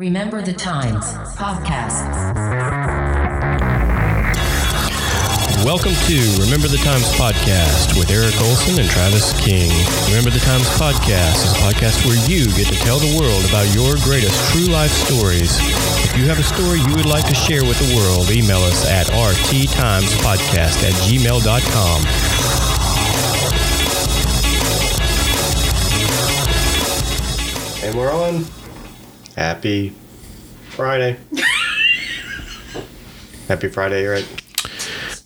[0.00, 1.04] Remember the Times
[1.36, 2.08] podcast.
[5.60, 9.68] Welcome to Remember the Times podcast with Eric Olson and Travis King.
[10.08, 13.68] Remember the Times podcast is a podcast where you get to tell the world about
[13.76, 15.60] your greatest true life stories.
[16.08, 18.88] If you have a story you would like to share with the world, email us
[18.88, 22.00] at rttimespodcast at gmail.com.
[27.84, 28.59] And we're on.
[29.36, 29.90] Happy
[30.70, 31.16] Friday.
[33.48, 34.24] Happy Friday, Eric.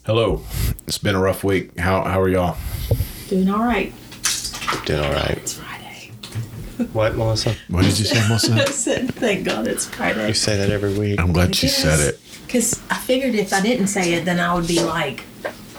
[0.07, 0.43] Hello.
[0.87, 1.79] It's been a rough week.
[1.79, 2.57] How how are y'all?
[3.29, 3.93] Doing all right.
[4.85, 5.39] Doing all right.
[5.39, 6.11] It's Friday.
[6.93, 7.55] What, Melissa?
[7.69, 8.67] What did you say, I Melissa?
[8.73, 10.29] said, thank God it's Friday.
[10.29, 11.21] You say that every week.
[11.21, 12.21] I'm glad she said it.
[12.47, 15.23] Because I figured if I didn't say it, then I would be like,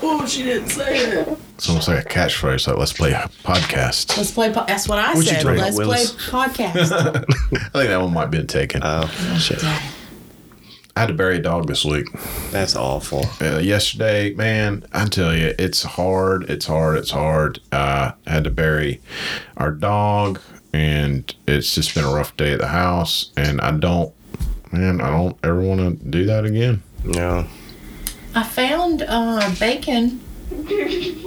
[0.01, 1.37] oh, she didn't say it.
[1.55, 2.67] It's almost like a catchphrase.
[2.67, 4.17] Like, let's play a podcast.
[4.17, 4.51] Let's play.
[4.51, 5.41] Po- that's what I What'd you said.
[5.43, 6.15] talk about, Let's play Willis?
[6.29, 6.91] podcast.
[7.53, 8.81] I think that one might have been taken.
[8.83, 9.07] Oh,
[9.39, 9.63] shit.
[9.63, 12.05] I had to bury a dog this week.
[12.51, 13.25] That's awful.
[13.41, 16.49] Uh, yesterday, man, I tell you, it's hard.
[16.49, 16.97] It's hard.
[16.97, 17.59] It's hard.
[17.71, 19.01] Uh, I had to bury
[19.57, 20.39] our dog,
[20.71, 23.31] and it's just been a rough day at the house.
[23.35, 24.13] And I don't,
[24.71, 26.81] man, I don't ever want to do that again.
[27.03, 27.45] No.
[28.35, 30.19] I found uh, bacon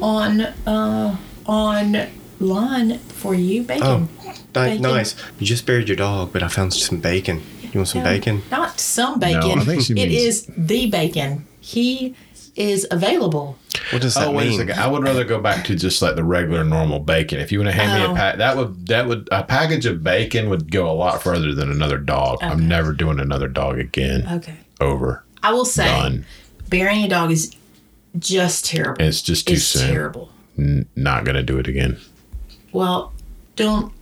[0.03, 3.63] on uh, online for you.
[3.63, 3.83] Bacon.
[3.87, 4.83] Oh, ni- Bacon.
[4.83, 5.15] nice.
[5.39, 7.43] You just buried your dog, but I found some bacon.
[7.63, 8.43] You want some Yeah, bacon?
[8.51, 9.41] Not some bacon.
[9.57, 11.47] No, I think she it means- is the bacon.
[11.61, 12.15] He
[12.57, 13.57] is available.
[13.91, 14.59] What does that Oh wait a mean?
[14.59, 14.79] second!
[14.79, 17.41] I would rather go back to just like the regular normal bacon.
[17.41, 18.13] If you want to hand me Oh.
[18.13, 21.55] a pack, that would that would a package of bacon would go a lot further
[21.55, 22.37] than another dog.
[22.37, 22.47] Okay.
[22.47, 24.27] I'm never doing another dog again.
[24.31, 24.57] Okay.
[24.81, 25.25] Over.
[25.43, 26.25] I will say, Done.
[26.69, 27.55] Burying a dog is
[28.19, 29.03] just terrible.
[29.05, 29.91] It's just too It's soon.
[29.91, 30.31] terrible.
[30.59, 31.99] N- not gonna do it again.
[32.73, 33.13] Well,
[33.57, 33.93] don't.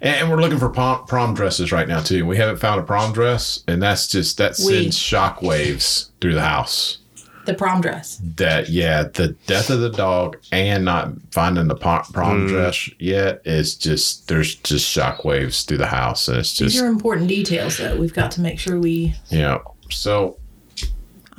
[0.00, 2.26] And, and we're looking for prom, prom dresses right now too.
[2.26, 6.42] We haven't found a prom dress, and that's just that We- sends shockwaves through the
[6.42, 6.98] house.
[7.44, 8.20] The prom dress.
[8.36, 12.48] That yeah, the death of the dog and not finding the prom, prom Mm.
[12.50, 16.88] dress yet is just there's just shockwaves through the house, and it's just These are
[16.88, 19.14] important details that we've got to make sure we.
[19.30, 19.58] Yeah.
[19.90, 20.36] So,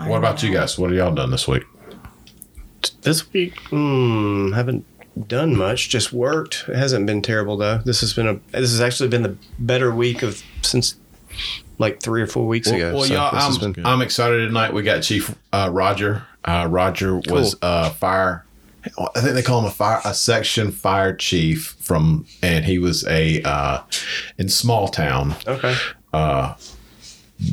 [0.08, 0.78] what about you guys?
[0.78, 1.64] What have y'all done this week?
[3.02, 4.86] This week, hmm, haven't
[5.28, 5.90] done much.
[5.90, 6.66] Just worked.
[6.68, 7.80] It hasn't been terrible though.
[7.80, 8.34] This has been a.
[8.52, 10.96] This has actually been the better week of since
[11.78, 12.94] like three or four weeks ago.
[12.96, 14.74] Well, So y'all, I'm, been- I'm excited tonight.
[14.74, 16.24] We got Chief uh, Roger.
[16.46, 17.60] Uh, Roger was Cool.
[17.62, 18.46] uh, fire.
[19.16, 23.06] I think they call him a fire, a section fire chief from, and he was
[23.08, 23.82] a uh,
[24.38, 25.36] in small town.
[25.46, 25.76] okay.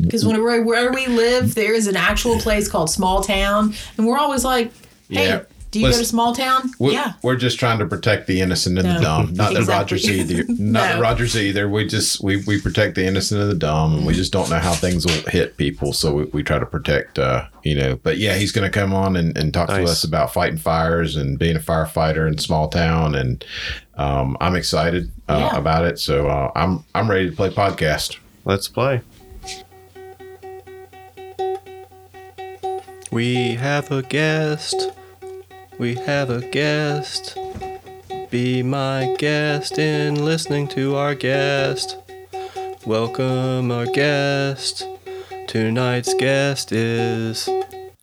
[0.02, 4.18] Because whenever wherever we live, there is an actual place called Small Town, and we're
[4.18, 4.72] always like,
[5.08, 5.42] "Hey, Yeah.
[5.70, 7.12] do you go to Small Town?" We're, yeah.
[7.22, 9.32] we're just trying to protect the innocent and the dumb.
[9.34, 9.66] Not that.
[9.68, 10.44] Rogers either.
[10.48, 11.02] Not that No.
[11.02, 11.68] Rogers either.
[11.68, 14.58] We just we, we protect the innocent and the dumb, and we just don't know
[14.58, 15.92] how things will hit people.
[15.92, 17.18] So we, we try to protect.
[17.20, 17.94] Uh, you know.
[18.02, 21.14] But yeah, he's going to come on and, and talk to us about fighting fires
[21.14, 23.44] and being a firefighter in small town, and
[23.96, 25.58] um, I'm excited uh, Yeah.
[25.58, 26.00] about it.
[26.00, 28.18] So uh, I'm I'm ready to play podcast.
[28.44, 29.00] Let's play.
[33.12, 34.90] We have a guest.
[35.78, 37.38] We have a guest.
[38.30, 41.96] Be my guest in listening to our guest.
[42.84, 44.84] Welcome our guest.
[45.46, 47.48] Tonight's guest is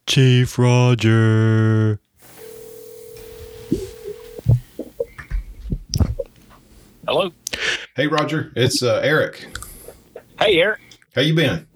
[0.07, 1.99] Chief Roger.
[7.05, 7.31] Hello.
[7.95, 9.45] Hey Roger, it's uh, Eric.
[10.39, 10.79] Hey, Eric.
[11.13, 11.67] How you been?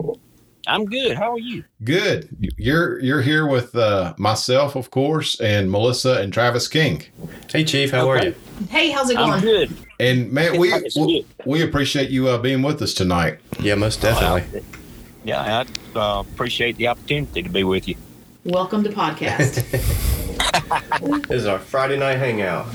[0.68, 1.18] I'm good.
[1.18, 1.64] How are you?
[1.84, 2.28] Good.
[2.58, 7.04] You're you're here with uh, myself, of course, and Melissa and Travis King.
[7.50, 8.36] Hey Chief, how are you?
[8.70, 9.32] Hey, how's it going?
[9.32, 9.76] I'm good.
[10.00, 13.40] And man, we we, we appreciate you uh, being with us tonight.
[13.62, 14.62] Yeah, most definitely.
[15.24, 17.96] Yeah, I uh, appreciate the opportunity to be with you.
[18.44, 19.64] Welcome to podcast.
[21.28, 22.68] This is our Friday night hangout.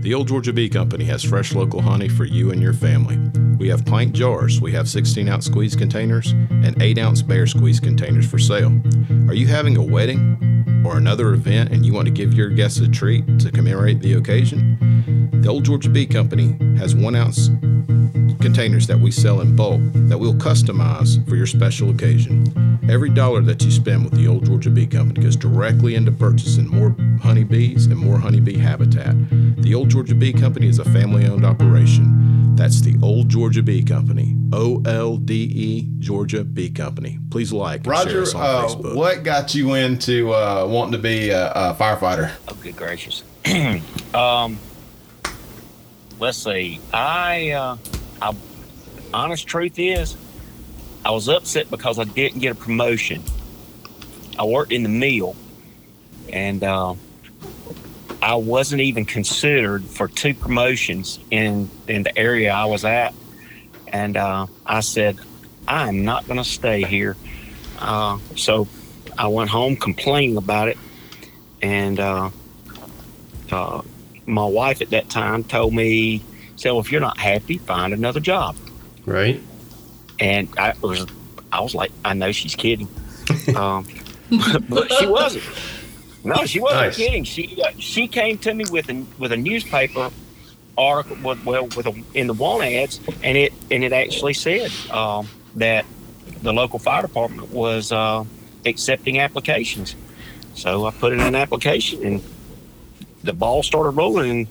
[0.00, 3.18] The Olde Georgia Bee Company has fresh local honey for you and your family.
[3.58, 7.80] We have pint jars, we have 16 ounce squeeze containers, and 8 ounce bear squeeze
[7.80, 8.80] containers for sale.
[9.26, 12.78] Are you having a wedding or another event and you want to give your guests
[12.78, 14.78] a treat to commemorate the occasion?
[15.42, 17.48] The Olde Georgia Bee Company has 1 ounce
[18.40, 22.46] containers that we sell in bulk that we'll customize for your special occasion.
[22.88, 26.68] Every dollar that you spend with the Olde Georgia Bee Company goes directly into purchasing
[26.68, 29.14] more honeybees and more honeybee habitat.
[29.62, 32.54] The Olde Georgia Bee Company is a family owned operation.
[32.56, 34.36] That's the Olde Georgia Bee Company.
[34.52, 37.18] O L D E Georgia Bee Company.
[37.30, 38.94] Please like and share Roger, us on uh, Facebook.
[38.94, 42.32] what got you into uh, wanting to be a, a firefighter?
[42.48, 43.22] Oh, good gracious.
[44.14, 44.58] um,
[46.18, 46.80] let's see.
[46.92, 47.76] I, uh,
[48.20, 48.34] I
[49.14, 50.16] honest truth is,
[51.04, 53.22] I was upset because I didn't get a promotion.
[54.38, 55.34] I worked in the mill,
[56.30, 56.94] and uh,
[58.20, 63.14] I wasn't even considered for two promotions in in the area I was at.
[63.92, 65.18] And uh, I said,
[65.66, 67.16] I'm not going to stay here.
[67.78, 68.68] Uh, so
[69.16, 70.78] I went home complaining about it,
[71.62, 72.30] and uh,
[73.50, 73.82] uh,
[74.26, 76.22] my wife at that time told me,
[76.56, 78.56] "said well, if you're not happy, find another job."
[79.06, 79.40] Right.
[80.20, 81.06] And I was,
[81.52, 82.88] I was like, I know she's kidding,
[83.56, 83.86] um,
[84.68, 85.44] but she wasn't.
[86.24, 86.96] No, she wasn't Nice.
[86.96, 87.24] kidding.
[87.24, 90.10] She uh, she came to me with a with a newspaper
[90.76, 94.70] article, with, well, with a, in the want ads, and it and it actually said
[94.90, 95.84] um, that
[96.42, 98.24] the local fire department was uh,
[98.64, 99.94] accepting applications.
[100.54, 102.22] So I put in an application, and
[103.22, 104.48] the ball started rolling,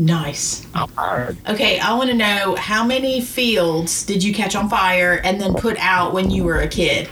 [0.00, 0.64] Nice.
[0.74, 1.36] I'm hired.
[1.48, 5.54] Okay, I want to know how many fields did you catch on fire and then
[5.54, 7.08] put out when you were a kid?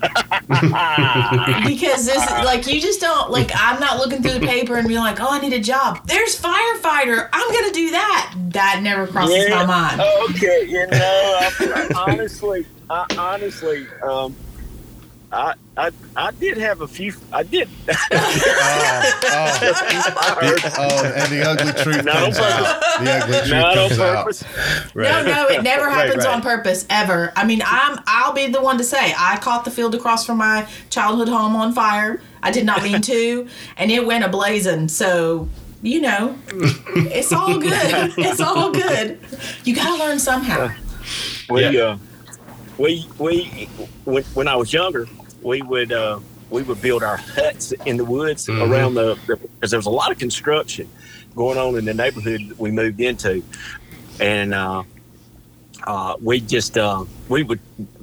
[1.66, 5.00] because this like you just don't like I'm not looking through the paper and being
[5.00, 6.06] like, oh, I need a job.
[6.06, 7.28] There's firefighter.
[7.32, 8.34] I'm gonna do that.
[8.50, 10.00] That never crosses my mind.
[10.30, 14.36] Okay, you know, I, honestly, I, honestly, um,
[15.36, 17.12] I, I, I did have a few.
[17.32, 17.68] I did.
[19.28, 22.80] Oh, oh, and the ugly truth Not on comes out.
[23.04, 24.16] The ugly truth Not on comes out.
[24.24, 24.44] purpose.
[24.94, 26.34] No, no, it never Right, happens right.
[26.34, 27.32] on purpose ever.
[27.36, 30.38] I mean, I'm I'll be the one to say I caught the field across from
[30.38, 32.20] my childhood home on fire.
[32.42, 34.90] I did not mean to, and it went ablazing.
[34.90, 35.48] So
[35.82, 38.14] you know, it's all good.
[38.18, 39.18] It's all good.
[39.64, 40.70] You gotta learn somehow.
[41.50, 41.80] We, Yeah.
[41.84, 41.98] uh,
[42.78, 43.68] we, we,
[44.04, 45.06] when, when I was younger,
[45.46, 46.18] we would, uh,
[46.50, 48.68] we would build our huts in the woods Mhm.
[48.68, 50.88] around the, because there was a lot of construction
[51.36, 53.42] going on in the neighborhood that we moved into,
[54.18, 54.82] and uh,
[55.86, 57.60] uh, we just, uh, we would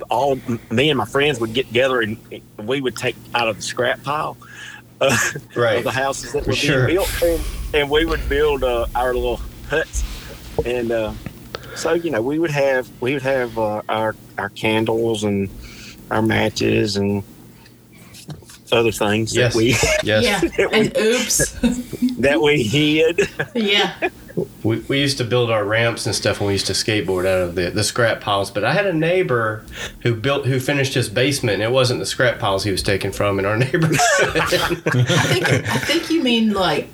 [0.09, 0.39] all,
[0.71, 2.17] me and my friends would get together and
[2.57, 4.37] we would take out of the scrap pile.
[5.01, 5.15] Uh,
[5.55, 5.79] Right.
[5.79, 6.85] of the houses that were sure.
[6.85, 7.41] being built, and,
[7.73, 10.01] and we would build uh, our little huts,
[10.65, 11.11] and uh,
[11.75, 15.49] so you know we would have we would have uh, our our candles and
[16.09, 17.21] our matches and
[18.77, 19.53] other things Yes.
[19.53, 19.67] that we
[20.03, 20.23] Yes.
[20.57, 20.67] Yeah.
[20.71, 21.51] And oops.
[22.19, 23.29] that we hid.
[23.55, 24.09] yeah.
[24.63, 27.41] We, we used to build our ramps and stuff when we used to skateboard out
[27.41, 28.49] of the, the scrap piles.
[28.49, 29.63] But I had a neighbor
[30.01, 33.11] who built who finished his basement, and it wasn't the scrap piles he was taking
[33.11, 33.99] from in our neighborhood.
[33.99, 34.45] I
[35.27, 36.89] think I think you mean like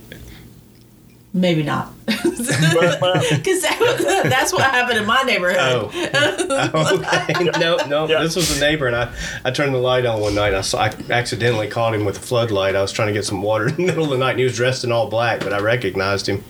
[1.33, 1.93] maybe not.
[2.39, 5.57] Because that, that's what happened in my neighborhood.
[5.59, 5.91] oh,
[6.73, 7.43] oh okay.
[7.59, 8.07] no, no.
[8.07, 8.21] Yeah.
[8.23, 9.13] This was a neighbor, and I,
[9.45, 10.49] I turned the light on one night.
[10.49, 12.75] And I saw I accidentally caught him with a floodlight.
[12.75, 14.45] I was trying to get some water in the middle of the night, and he
[14.45, 16.43] was dressed in all black, but I recognized him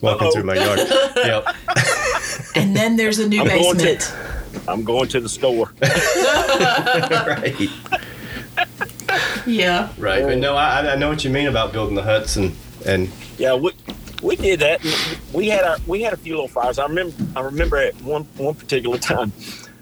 [0.00, 0.32] walking Uh-oh.
[0.32, 0.80] through my yard.
[1.16, 1.46] yep.
[2.56, 4.68] And then there's a new I'm going to- basement.
[4.68, 5.72] I'm going to the store.
[5.80, 7.70] right.
[9.46, 9.90] Yeah.
[9.98, 10.22] Right.
[10.24, 12.54] But no, I, I know what you mean about building the huts and
[12.86, 13.72] and Yeah, we
[14.22, 14.80] we did that.
[15.32, 16.78] We had our we had a few little fires.
[16.78, 19.32] I remember I remember at one one particular time,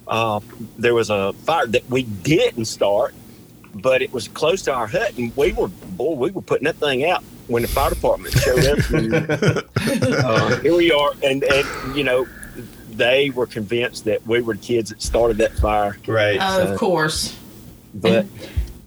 [0.09, 0.41] uh,
[0.79, 3.15] there was a fire that we didn't start,
[3.75, 6.77] but it was close to our hut, and we were boy, we were putting that
[6.77, 8.91] thing out when the fire department showed up.
[8.91, 9.15] And,
[10.25, 12.27] uh, here we are, and and you know.
[12.93, 16.39] They were convinced that we were the kids that started that fire, right.
[16.39, 17.35] of course.
[17.95, 18.27] but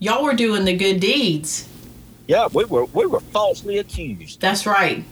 [0.04, 1.68] Y'all were doing the good deeds.
[2.28, 4.42] yeah, we were we were falsely accused.
[4.42, 5.06] That's right.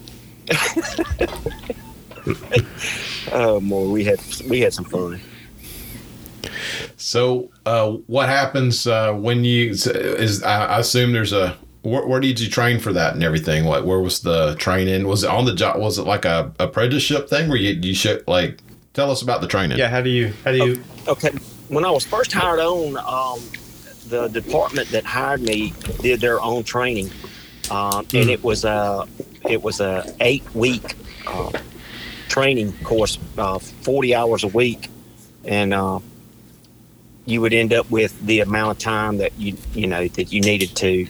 [3.31, 5.19] Oh boy, we had we had some fun.
[6.97, 10.43] So, uh, what happens uh, when you is?
[10.43, 11.57] I I assume there's a.
[11.83, 13.65] Where, where did you train for that and everything?
[13.65, 13.85] What?
[13.85, 15.07] Where was the training?
[15.07, 15.79] Was it on the job?
[15.79, 18.59] Was it like a apprenticeship thing where you you should like?
[18.93, 19.77] Tell us about the training.
[19.77, 19.87] Yeah.
[19.87, 21.31] How do you how do you Okay,
[21.69, 23.39] when I was first hired on, um,
[24.09, 27.09] the department that hired me did their own training,
[27.71, 29.07] um, and it was a
[29.47, 30.95] it was a eight week
[31.27, 31.51] uh,
[32.29, 34.89] training course, uh, forty hours a week,
[35.45, 35.99] and uh,
[37.25, 40.41] you would end up with the amount of time that you you know that you
[40.41, 41.07] needed to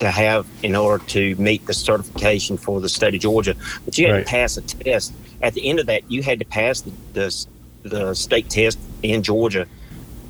[0.00, 3.54] to have in order to meet the certification for the state of Georgia.
[3.84, 4.26] But you had Right.
[4.26, 5.12] to pass a test.
[5.40, 7.46] At the end of that, you had to pass the the,
[7.84, 9.66] the state test in Georgia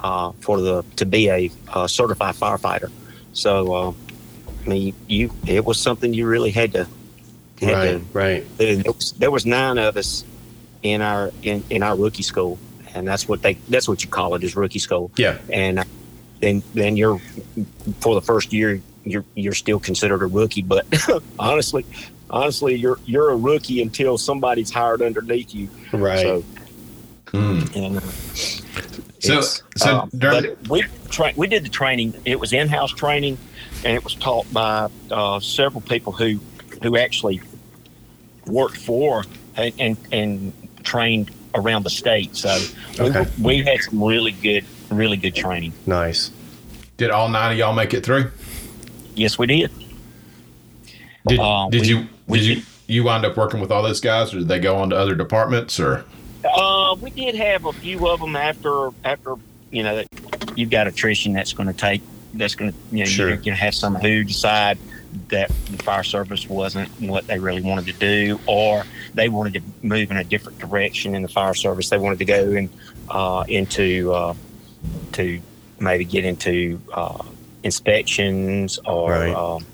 [0.00, 2.90] uh, for the to be a uh, certified firefighter.
[3.32, 3.92] So, uh,
[4.64, 6.86] I mean, you it was something you really had to
[7.60, 10.24] right to right there was, there was nine of us
[10.82, 12.58] in our in, in our rookie school,
[12.94, 15.10] and that's what they that's what you call it is rookie school.
[15.16, 15.84] yeah And uh,
[16.40, 17.20] then then you're
[18.00, 20.86] for the first year you're you're still considered a rookie, but
[21.38, 21.84] honestly,
[22.30, 25.68] honestly you're you're a rookie until somebody's hired underneath you.
[25.92, 26.44] right So
[27.32, 28.00] And uh,
[29.22, 32.14] So, so uh, during, we tra- we did the training.
[32.24, 33.38] It was in-house training,
[33.84, 36.40] and it was taught by uh, several people who
[36.82, 37.40] who actually
[38.46, 39.24] worked for
[39.56, 40.52] and and, and
[40.84, 42.34] trained around the state.
[42.36, 42.58] So
[42.98, 43.26] we, Okay.
[43.40, 45.72] we had some really good, really good training.
[45.86, 46.30] Nice.
[46.98, 48.30] did all nine of y'all make it through?
[49.16, 49.70] Yes, we did.
[51.26, 53.82] Did, Uh, did we- you we did you did- you wind up working with all
[53.82, 55.78] those guys, or did they go on to other departments?
[55.80, 56.04] Or
[56.44, 59.34] Uh, we did have a few of them after after
[59.70, 60.06] you know that
[60.56, 62.02] you've got attrition that's going to take
[62.34, 63.28] that's going to you know Sure.
[63.28, 64.78] you're going to have some who decide
[65.28, 69.62] that the fire service wasn't what they really wanted to do, or they wanted to
[69.86, 71.90] move in a different direction in the fire service.
[71.90, 72.70] They wanted to go in
[73.10, 74.34] uh, into uh,
[75.12, 75.40] to
[75.78, 77.22] maybe get into uh,
[77.62, 79.34] inspections or Right.
[79.34, 79.66] um,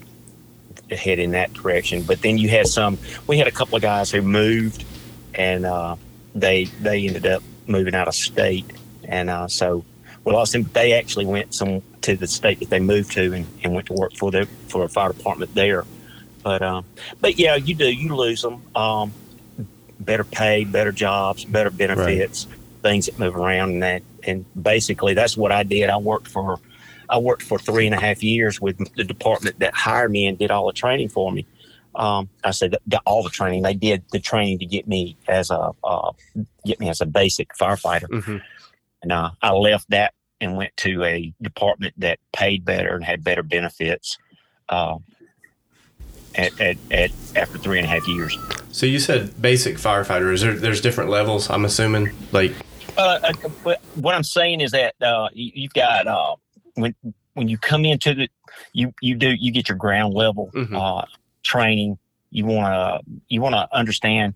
[0.91, 2.03] head in that direction.
[2.03, 2.99] But then you had some.
[3.27, 4.85] We had a couple of guys who moved,
[5.35, 5.97] and uh,
[6.35, 8.65] they they ended up moving out of state,
[9.05, 9.85] and uh, so
[10.25, 10.63] we lost them.
[10.73, 13.93] They actually went some to the state that they moved to, and, and went to
[13.93, 15.85] work for the for a fire department there.
[16.43, 16.85] But um,
[17.21, 18.63] but yeah, you do you lose them.
[18.75, 19.13] Um,
[20.01, 22.47] better pay, better jobs, better benefits,
[22.83, 25.91] things that move around, and that and basically that's what I did.
[25.91, 26.59] I worked for
[27.09, 30.39] I worked for three and a half years with the department that hired me and
[30.39, 31.47] did all the training for me.
[31.95, 32.77] Um, I said
[33.07, 36.13] all the training they did the training to get me as a uh,
[36.65, 38.41] get me as a basic firefighter, Mhm.
[39.03, 43.25] and uh, I left that and went to a department that paid better and had
[43.25, 44.19] better benefits.
[44.69, 44.99] Uh,
[46.35, 48.37] at, at, at after three and a half years.
[48.71, 50.33] So you said basic firefighter.
[50.33, 51.51] Is there there's different levels?
[51.51, 52.11] I'm assuming.
[52.33, 52.53] Like
[52.97, 53.33] Uh,
[53.95, 56.37] what I'm saying is that uh, you, you've got uh,
[56.75, 56.95] when
[57.33, 58.29] when you come into the
[58.73, 60.77] you you do you get your ground level Mhm.
[60.79, 61.07] uh,
[61.43, 61.99] training.
[62.31, 62.67] You want
[63.07, 64.35] to you want to understand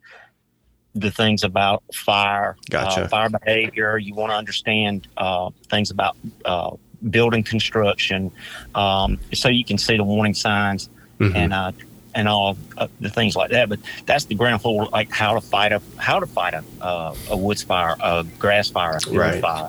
[0.95, 3.05] the things about fire, Gotcha.
[3.05, 3.99] uh, fire behavior.
[3.99, 6.77] You want to understand uh, things about uh,
[7.11, 8.31] building construction,
[8.75, 10.89] um, so you can see the warning signs
[11.21, 11.35] mhm.
[11.35, 11.73] and uh,
[12.15, 13.69] and all uh, the things like that.
[13.69, 17.15] But that's the ground floor, like how to fight a how to fight a uh,
[17.29, 19.41] a woods fire, a grass fire, a field Right.
[19.41, 19.69] fire,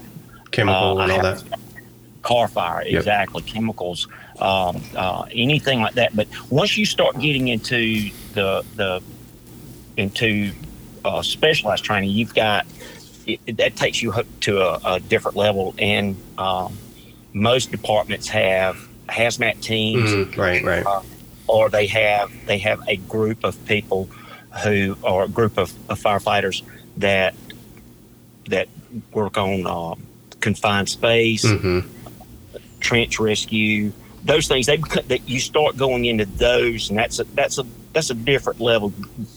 [0.51, 1.43] chemical uh, and all that.
[2.21, 2.99] car fire, Yep.
[2.99, 4.07] exactly, chemicals,
[4.39, 6.15] um, uh, anything like that.
[6.15, 9.01] But once you start getting into the the
[9.97, 10.53] into
[11.05, 12.65] uh, specialized training, you've got
[13.25, 16.77] it, that takes you to a, a different level, and um,
[17.33, 20.37] most departments have hazmat teams Mhm.
[20.37, 20.85] Right, right.
[21.47, 24.09] or they have they have a group of people
[24.63, 26.61] who or a group of, of firefighters
[26.97, 27.33] that
[28.47, 28.67] that
[29.13, 30.03] work on um,
[30.39, 31.79] confined space, hmm
[32.79, 33.93] trench rescue,
[34.25, 34.65] those things.
[34.65, 38.59] They that you start going into those, and that's a that's a that's a different
[38.59, 38.91] level.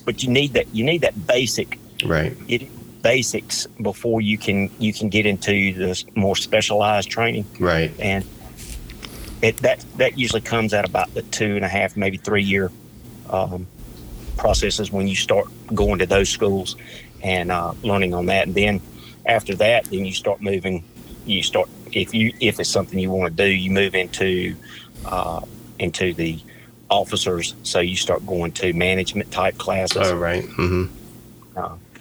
[0.04, 2.36] But you need that you need that basic Right.
[2.48, 2.68] it,
[3.02, 7.92] basics before you can you can get into the more specialized training Right.
[8.00, 8.24] and
[9.42, 12.70] it that that usually comes at about the two and a half, maybe three year
[13.30, 13.66] um,
[14.36, 16.76] processes when you start going to those schools
[17.22, 18.46] and uh, learning on that.
[18.46, 18.80] And then
[19.26, 20.84] after that, then you start moving.
[21.26, 24.56] You start if you if it's something you want to do, you move into
[25.04, 25.40] uh,
[25.78, 26.38] into the
[26.88, 27.54] officers.
[27.62, 29.96] So you start going to management type classes.
[29.98, 30.44] Oh, right.
[30.44, 30.84] hmm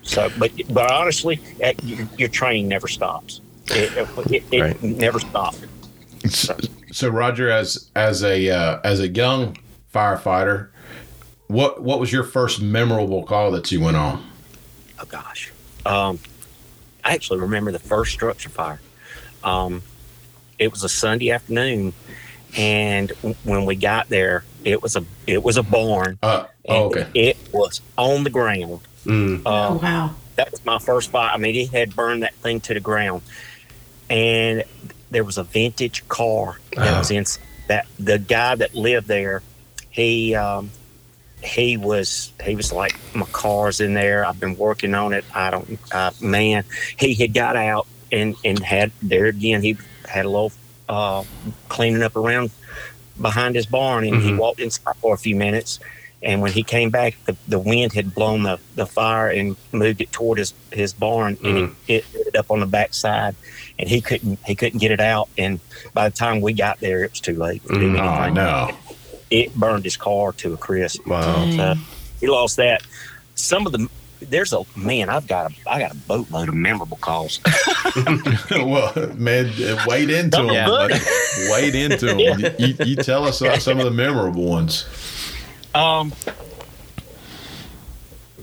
[0.04, 3.42] So, but but honestly, uh, your, your training never stops.
[3.70, 3.92] It,
[4.32, 4.84] it, it Right.
[4.84, 5.58] never stopped.
[6.92, 9.58] So Roger, as as a uh, as a young
[9.94, 10.70] firefighter,
[11.48, 14.24] what what was your first memorable call that you went on?
[15.00, 15.52] Oh gosh.
[15.86, 16.20] Um,
[17.04, 18.80] I actually remember the first structure fire.
[19.44, 19.84] Um,
[20.58, 21.94] it was a Sunday afternoon,
[22.58, 23.12] and
[23.44, 26.18] when we got there, it was a it was a barn.
[26.22, 27.08] Uh, oh, okay.
[27.14, 28.82] It was on the ground.
[29.06, 29.44] Mm.
[29.46, 30.16] Oh Um, wow.
[30.36, 31.32] that was my first fire.
[31.34, 33.22] I mean, it had burned that thing to the ground,
[34.10, 34.64] and
[35.12, 37.26] there was a vintage car that was in
[37.68, 37.88] that.
[38.00, 39.42] The guy that lived there,
[39.92, 40.72] he um,
[41.44, 44.26] he was he was like, my car's in there.
[44.26, 45.24] I've been working on it.
[45.34, 46.64] I don't, uh, man.
[46.98, 49.62] He had got out and and had there again.
[49.62, 50.52] He had a little
[50.90, 51.24] uh,
[51.70, 52.52] cleaning up around
[53.22, 54.38] behind his barn, and he Mhm.
[54.38, 55.80] walked inside for a few minutes.
[56.24, 60.02] And when he came back, the, the wind had blown the, the fire and moved
[60.02, 61.76] it toward his, his barn, and Mm.
[61.88, 63.36] it, it ended up on the backside,
[63.78, 65.30] and he couldn't he couldn't get it out.
[65.38, 65.60] And
[65.94, 68.00] by the time we got there, it was too late to do Mm.
[68.00, 68.72] Oh no.
[69.30, 71.06] It burned his car to a crisp.
[71.06, 71.50] Wow.
[71.52, 71.76] So
[72.20, 72.82] he lost that.
[73.36, 73.88] Some of the
[74.22, 75.10] there's a man.
[75.10, 77.40] I've got a I got a boatload of memorable calls.
[78.52, 79.52] well, man,
[79.88, 80.50] wade into them.
[80.50, 80.68] Yeah.
[80.68, 80.96] buddy.
[81.50, 82.20] Wade into them.
[82.20, 82.54] Yeah.
[82.58, 84.86] You, you tell us about some of the memorable ones.
[85.74, 86.14] Um,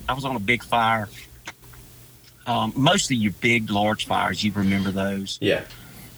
[0.09, 1.09] I was on a big fire.
[2.47, 5.39] um, most of your big, large fires, you remember those.
[5.41, 5.65] Yeah.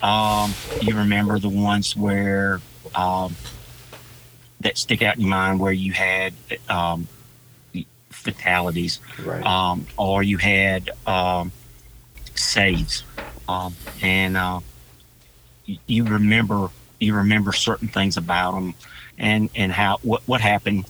[0.03, 2.61] Um, you remember the ones where
[2.95, 3.37] um,
[4.61, 6.35] that stick out in your mind where you had
[6.69, 7.07] um,
[8.25, 9.45] fatalities, Right.
[9.45, 11.53] um, or you had um,
[12.35, 13.05] saves,
[13.49, 14.61] um, and uh,
[15.87, 16.69] you remember
[17.01, 18.75] you remember certain things about them,
[19.19, 20.85] and and how what what happened.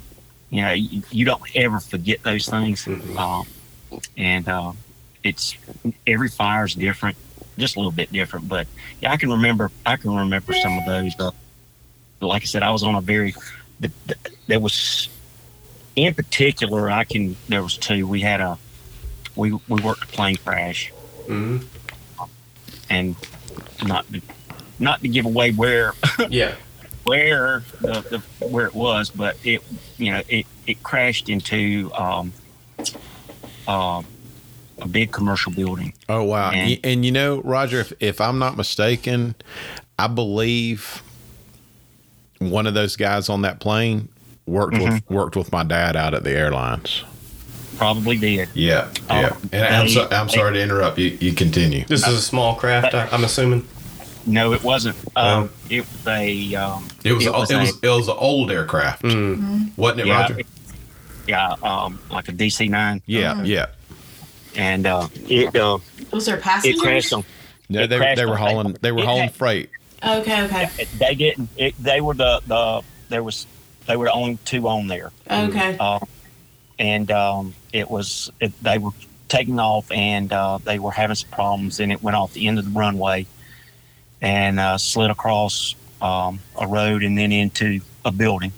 [0.50, 2.86] You know, you, you don't ever forget those things,
[3.18, 3.44] um,
[4.16, 4.72] and uh,
[5.24, 5.56] it's
[6.06, 7.16] every fire is different,
[7.58, 8.48] just a little bit different.
[8.48, 8.68] But
[9.00, 11.12] yeah, I can remember I can remember some of those.
[11.18, 11.32] Uh,
[12.20, 13.34] like I said, I was on a very
[13.80, 14.14] the, the,
[14.46, 15.08] there was
[15.96, 18.06] in particular I can there was two.
[18.06, 18.58] We had a
[19.36, 20.92] we we worked a plane crash
[21.26, 21.58] hmm
[22.90, 23.16] and
[23.84, 24.20] not to,
[24.78, 25.94] not to give away where
[26.28, 26.54] Yeah.
[27.04, 28.00] where the,
[28.40, 29.62] the where it was, but it
[29.98, 32.32] you know it it crashed into um,
[33.66, 34.02] uh,
[34.80, 35.92] a big commercial building.
[36.08, 36.50] Oh wow!
[36.50, 39.34] And- And, and you know, Roger, if, if I'm not mistaken,
[39.98, 41.02] I believe
[42.38, 44.08] one of those guys on that plane
[44.46, 47.04] worked with worked with my dad out at the airlines.
[47.76, 48.48] Probably did.
[48.54, 49.36] Yeah, Oh, yeah.
[49.52, 50.96] And I'm, so, I'm sorry to interrupt.
[50.96, 51.84] You, you continue.
[51.86, 53.66] This is a small craft, I, I'm assuming.
[54.26, 54.96] No, it wasn't.
[55.16, 55.50] Um, Oh.
[55.70, 56.54] It was a.
[56.54, 60.06] Um, It was it was it a- was, it was an old aircraft, wasn't it,
[60.06, 60.38] yeah, Roger?
[60.38, 60.46] it-
[61.26, 63.66] yeah, um, like a DC nine, yeah, yeah.
[64.56, 65.78] and uh, it uh,
[66.12, 66.80] Was there it passengers?
[66.82, 67.24] crashed on.
[67.70, 69.70] No, they, crashed they were hauling they were hauling had- freight.
[70.06, 71.48] Okay, okay, They didn't.
[71.56, 73.46] It, they were the the there was
[73.86, 75.10] they were the only two on there.
[75.30, 75.76] okay.
[75.78, 76.00] uh,
[76.78, 78.90] and um, it was it, they were
[79.28, 82.58] taking off and uh, they were having some problems and it went off the end
[82.58, 83.26] of the runway
[84.20, 88.52] and uh, slid across um, a road and then into a building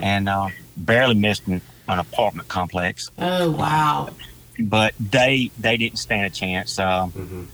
[0.00, 4.10] and uh, barely missed an, an apartment complex Oh wow.
[4.58, 7.46] but they they didn't stand a chance um, Mhm.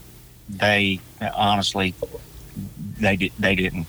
[0.49, 1.01] they
[1.35, 1.95] honestly
[2.99, 3.87] they did they didn't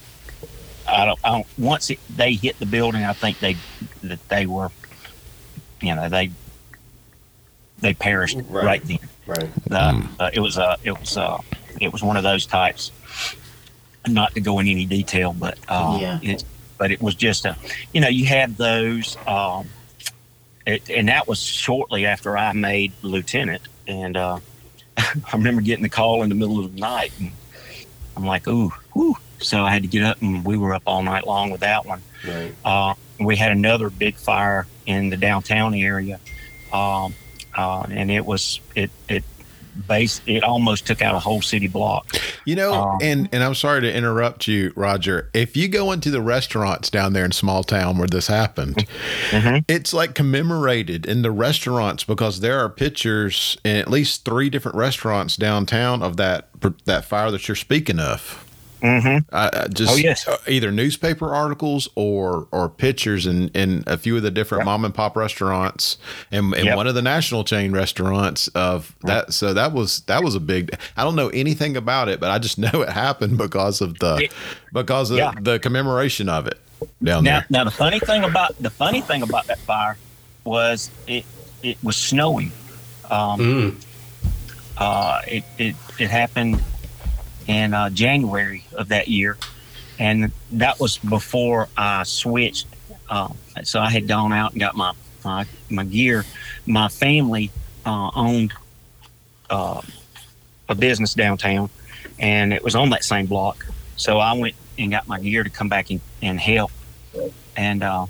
[0.90, 3.56] I don't, I don't once it, they hit the building I think they
[4.02, 4.70] that they were
[5.80, 6.30] you know they
[7.78, 8.64] they perished Right.
[8.64, 9.50] right, then Right.
[9.70, 11.38] uh, uh, it was uh, it was uh,
[11.80, 12.92] it was one of those types
[14.08, 16.18] not to go in any detail but uh, Yeah.
[16.22, 16.44] it,
[16.78, 17.56] but it was just a
[17.92, 19.70] you know you have those um,
[20.66, 24.40] it, and that was shortly after I made lieutenant and uh,
[24.98, 27.32] I remember getting the call in the middle of the night and
[28.20, 29.16] I'm like ooh whew.
[29.38, 31.86] so I had to get up and we were up all night long with that
[31.86, 32.52] one Right.
[32.66, 36.20] uh, we had another big fire in the downtown area,
[36.72, 37.14] um,
[37.56, 39.24] uh, and it was it it
[39.88, 42.06] base it almost took out a whole city block.
[42.44, 45.30] You know, Um, and and I'm sorry to interrupt you, Roger.
[45.34, 48.86] If you go into the restaurants down there in small town where this happened,
[49.30, 49.64] Mhm.
[49.68, 54.76] it's like commemorated in the restaurants because there are pictures in at least three different
[54.76, 56.48] restaurants downtown of that
[56.84, 58.44] that fire that you're speaking of.
[58.82, 59.34] Mm-hmm.
[59.34, 60.26] I, I just Oh, yes.
[60.26, 64.84] uh, either newspaper articles or or pictures in, in a few of the different mom
[64.84, 65.98] and pop restaurants
[66.32, 66.76] and, and Yep.
[66.76, 70.70] one of the national chain restaurants of that so that was that was a big
[70.96, 74.16] I don't know anything about it but I just know it happened because of the
[74.24, 74.32] It-
[74.72, 75.32] because of yeah.
[75.40, 76.58] the commemoration of it
[77.02, 77.46] down Now, there.
[77.50, 79.96] now the funny thing about the funny thing about that fire
[80.44, 81.24] was it
[81.62, 82.52] it was snowing.
[83.10, 83.84] Um, Mm.
[84.78, 86.62] uh, it, it it happened
[87.50, 89.36] in uh, January of that year,
[89.98, 92.68] and that was before I switched.
[93.08, 94.92] Um, so I had gone out and got my
[95.24, 96.24] my, my gear.
[96.66, 97.50] My family
[97.84, 98.52] uh, owned
[99.50, 99.82] uh,
[100.68, 101.70] a business downtown,
[102.20, 103.66] and it was on that same block.
[103.96, 106.70] So I went and got my gear to come back and, and help,
[107.56, 108.06] and uh,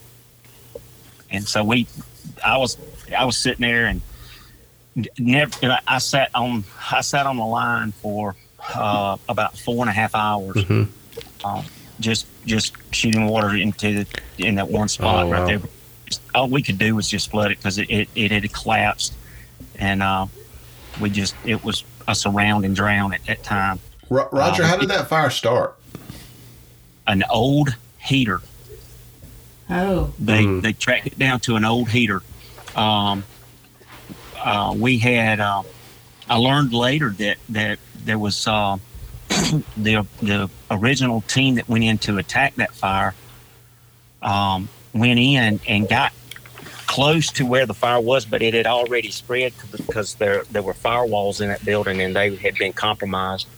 [1.30, 1.86] and so we,
[2.44, 2.76] I was
[3.16, 4.02] I was sitting there and
[5.18, 5.78] never.
[5.88, 8.36] I sat on I sat on the line for
[8.74, 10.88] uh, about four and a half hours, Mhm.
[11.44, 11.64] um,
[12.00, 14.06] just just shooting water into the,
[14.38, 15.32] in that one spot Oh, wow.
[15.32, 15.60] right there.
[16.06, 19.14] Just, all we could do was just flood it because it, it, it had collapsed,
[19.78, 20.26] and uh,
[21.00, 23.78] we just it was a surround and drown at that time.
[24.08, 25.76] Ro- Roger, uh, how did that fire start?
[27.06, 28.40] An old heater
[29.72, 30.12] Oh.
[30.18, 30.62] They Mm.
[30.62, 32.22] they tracked it down to an old heater.
[32.74, 33.22] Um,
[34.36, 35.38] uh, we had.
[36.30, 38.78] I learned later that that there was uh,
[39.76, 43.14] the the original team that went in to attack that fire.
[44.22, 46.12] Um, went in and got
[46.86, 50.74] close to where the fire was, but it had already spread because there there were
[50.74, 53.48] firewalls in that building and they had been compromised.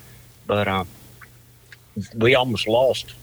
[0.47, 0.89] But um,
[2.15, 3.15] we almost lost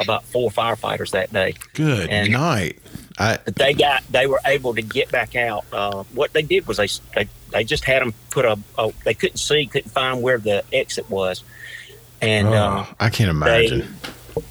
[0.00, 1.54] about four firefighters that day.
[1.74, 2.78] Good and- night.
[3.18, 5.64] I But they got they were able to get back out.
[5.72, 9.14] Uh, what they did was they they, they just had them put a, a they
[9.14, 11.44] couldn't see couldn't find where the exit was,
[12.20, 13.94] and uh, oh, I can't imagine.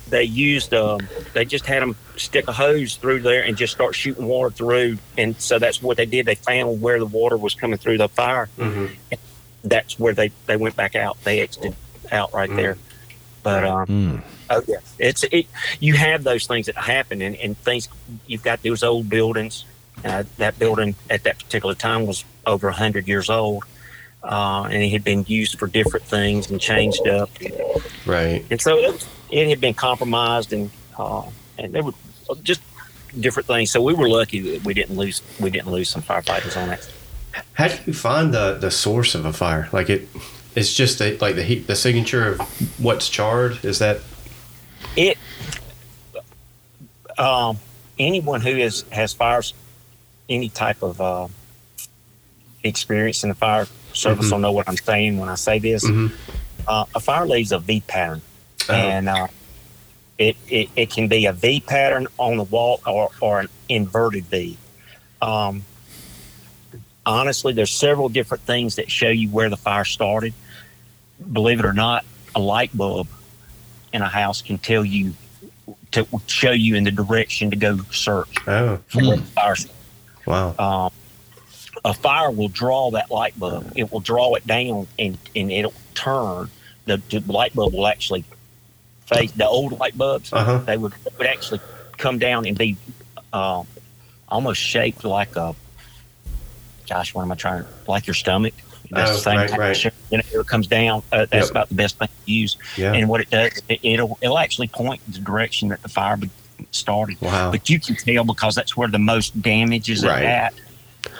[0.09, 1.01] they used um,
[1.33, 4.97] they just had them stick a hose through there and just start shooting water through,
[5.17, 6.25] and so that's what they did.
[6.25, 8.47] They found where the water was coming through the fire.
[8.57, 8.91] Mhm.
[9.65, 11.21] That's where they they went back out.
[11.25, 11.75] They exited
[12.11, 12.77] out right there.
[13.43, 14.21] But um, Mm.
[14.55, 15.47] Oh yeah, it's it.
[15.79, 17.89] You have those things that happen, and, and things.
[18.27, 19.65] You've got those old buildings.
[20.03, 23.63] Uh, that building at that particular time was over hundred years old,
[24.23, 27.29] uh, and it had been used for different things and changed up,
[28.05, 28.43] Right.
[28.49, 31.23] and so it, it had been compromised, and uh,
[31.57, 31.93] and there were
[32.41, 32.61] just
[33.19, 33.71] different things.
[33.71, 36.89] So we were lucky that we didn't lose we didn't lose some firefighters on that.
[37.53, 39.69] How do you find the the source of a fire?
[39.71, 40.07] Like it,
[40.55, 42.39] it's just the, like the heat, the signature of
[42.83, 43.63] what's charred.
[43.63, 43.99] Is that
[44.95, 45.17] it
[47.17, 47.57] um,
[47.99, 49.53] anyone who is has fires
[50.29, 51.27] any type of uh,
[52.63, 54.31] experience in the fire service Mhm.
[54.31, 55.83] will know what I'm saying when I say this.
[55.85, 56.11] Mhm.
[56.67, 58.21] Uh, a fire leaves a V pattern,
[58.69, 58.73] Oh.
[58.73, 59.27] and uh,
[60.17, 64.25] it, it it can be a V pattern on the wall or or an inverted
[64.25, 64.57] V.
[65.21, 65.65] Um,
[67.05, 70.33] honestly, there's several different things that show you where the fire started.
[71.31, 73.07] Believe it or not, a light bulb
[73.93, 75.13] in a house can tell you
[75.91, 79.55] to show you in the direction to go search oh for where fire.
[80.25, 80.91] wow Um,
[81.85, 83.73] a fire will draw that light bulb.
[83.75, 86.49] It will draw it down and, and it'll turn.
[86.85, 88.23] The, the light bulb will actually
[89.05, 90.31] face the old light bulbs.
[90.31, 91.59] uh huh They would would actually
[91.97, 92.77] come down and be
[93.33, 93.67] um,
[94.29, 95.55] almost shaped like a.
[96.89, 97.65] Gosh, what am I trying?
[97.87, 98.53] Like your stomach.
[98.93, 99.77] That's Oh, the same right, right.
[99.77, 99.93] shape.
[100.11, 101.03] And it comes down.
[101.11, 101.51] Uh, that's Yep.
[101.51, 102.57] about the best thing to use.
[102.77, 106.17] yeah And what it does, it, it'll it'll actually point the direction that the fire
[106.71, 107.17] started.
[107.21, 110.23] wow But you can tell because that's where the most damage is Right.
[110.25, 110.53] at.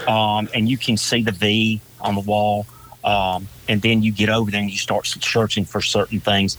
[0.08, 2.66] Um, and you can see the V on the wall.
[3.04, 6.58] Um, and then you get over there and you start searching for certain things.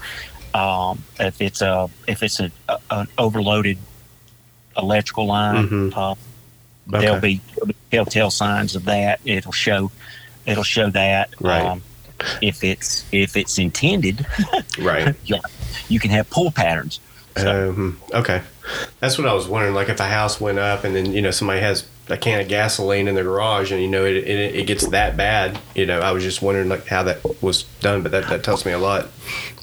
[0.53, 3.79] Um, if it's a if it's a, a an overloaded
[4.77, 5.92] electrical line, Mhm.
[5.96, 6.14] uh,
[6.87, 7.29] there'll, Okay.
[7.35, 9.20] be, there'll be telltale signs of that.
[9.24, 9.90] It'll show
[10.46, 11.30] it'll show that.
[11.40, 11.64] Right.
[11.64, 11.83] Um,
[12.40, 14.24] if it's if it's intended,
[14.80, 15.37] right you,
[15.88, 17.00] you can have pour patterns.
[17.37, 18.42] So- um, okay
[19.00, 21.33] that's what I was wondering like if a house went up and then you know
[21.33, 24.66] somebody has a can of gasoline in their garage and you know it, it, it
[24.68, 28.12] gets that bad you know I was just wondering like how that was done but
[28.12, 29.07] that, that tells me a lot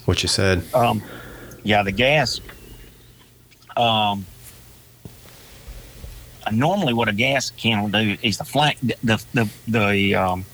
[0.04, 1.02] what you said Um,
[1.64, 2.40] yeah, the gas.
[3.76, 4.26] Um,
[6.52, 10.44] normally, what a gas can will do is the flank, the the the, the um,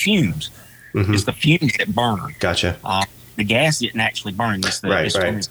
[0.00, 0.50] fumes.
[0.94, 1.14] Mhm.
[1.14, 2.34] It's the fumes that burn.
[2.40, 3.04] gotcha Uh,
[3.36, 4.60] the gas isn't actually burn.
[4.64, 5.32] It's, the, Right, it's, right.
[5.32, 5.48] What, is,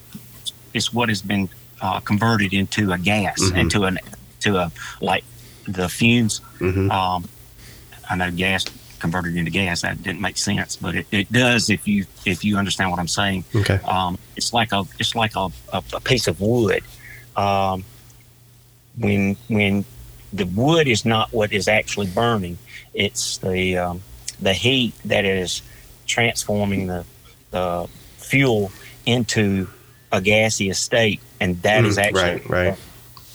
[0.73, 1.49] it's what has been
[1.81, 3.57] uh, converted into a gas, Mhm.
[3.57, 3.99] into an
[4.41, 5.23] to a like
[5.67, 6.41] the fumes.
[6.59, 7.27] hmm Um,
[8.09, 8.65] I know gas
[8.99, 12.57] converted into gas that didn't make sense, but it, it does if you if you
[12.57, 16.27] understand what I'm saying okay um, it's like a it's like a, a, a piece
[16.27, 16.83] of wood.
[17.37, 17.85] Um,
[18.97, 19.85] when when
[20.33, 22.57] the wood is not what is actually burning,
[22.93, 24.01] it's the um,
[24.41, 25.61] the heat that is
[26.05, 27.05] transforming the
[27.51, 28.71] the fuel
[29.05, 29.67] into
[30.11, 32.77] a gaseous state, and that is Mm, actually right, right.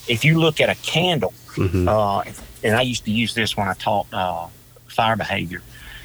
[0.07, 2.23] If you look at a candle, hmm uh,
[2.63, 4.47] and I used to use this when I taught uh,
[4.87, 5.63] fire behavior.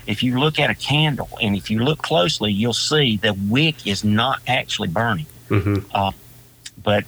[0.07, 3.85] If you look at a candle and if you look closely, you'll see the wick
[3.85, 5.75] is not actually burning, hmm
[6.83, 7.03] but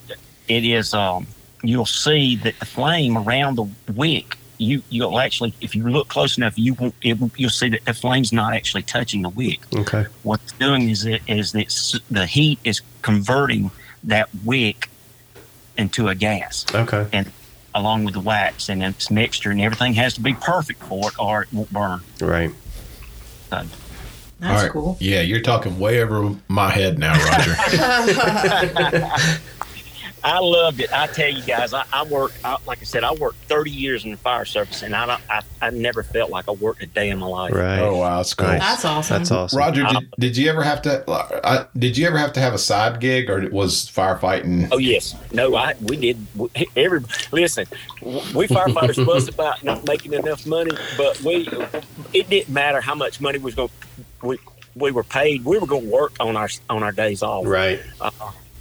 [0.47, 0.93] it is.
[0.93, 1.27] Um,
[1.63, 4.37] you'll see that the flame around the wick.
[4.61, 6.93] You you'll actually, if you look close enough, you won't.
[7.01, 9.59] It, you'll see that the flame's not actually touching the wick.
[9.75, 13.71] okay what's doing is it is that the heat is converting
[14.03, 14.89] that wick
[15.77, 17.31] into a gas okay And
[17.73, 21.15] along with the wax and its mixture and everything has to be perfect for it
[21.17, 22.01] or it won't burn.
[22.19, 22.51] right
[23.49, 23.67] That's
[24.43, 24.71] All right.
[24.71, 24.97] cool.
[24.99, 27.55] Yeah, you're talking way over my head now, Roger.
[30.23, 30.93] I loved it.
[30.93, 34.05] I tell you guys, I, I worked, I, like I said, I worked 30 years
[34.05, 36.85] in the fire service and I, don't- I, I never felt like I worked a
[36.85, 37.53] day in my life.
[37.53, 38.47] right oh wow, that's cool.
[38.47, 38.59] Nice.
[38.59, 39.17] That's awesome.
[39.17, 41.09] that's awesome Roger, did, did you ever have to?
[41.09, 44.69] Uh, did you ever have to have a side gig, or was firefighting?
[44.71, 46.25] Oh yes, no, I we did.
[46.35, 47.65] we- Every listen,
[48.01, 51.47] we firefighters fuss about not making enough money, but we
[52.13, 53.69] it didn't matter how much money was going.
[54.23, 54.37] We
[54.75, 55.45] we were paid.
[55.45, 57.45] We were going to work on our on our days off.
[57.45, 57.79] right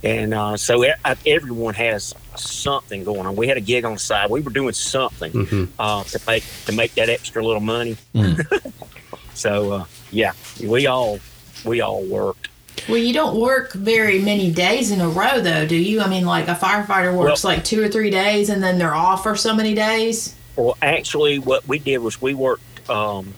[0.03, 3.37] And uh, so e- uh, everyone has something going on.
[3.37, 4.31] We had a gig on the side.
[4.31, 7.97] We were doing something hmm uh, to make to make that extra little money.
[8.15, 8.73] Mm.
[9.35, 10.33] so uh, yeah,
[10.65, 11.19] we all
[11.65, 12.49] we all worked.
[12.89, 16.01] Well, you don't work very many days in a row, though, do you?
[16.01, 18.95] I mean, like a firefighter works Well- like two or three days, and then they're
[18.95, 20.35] off for so many days.
[20.57, 23.35] Well, actually, what we did was we worked um,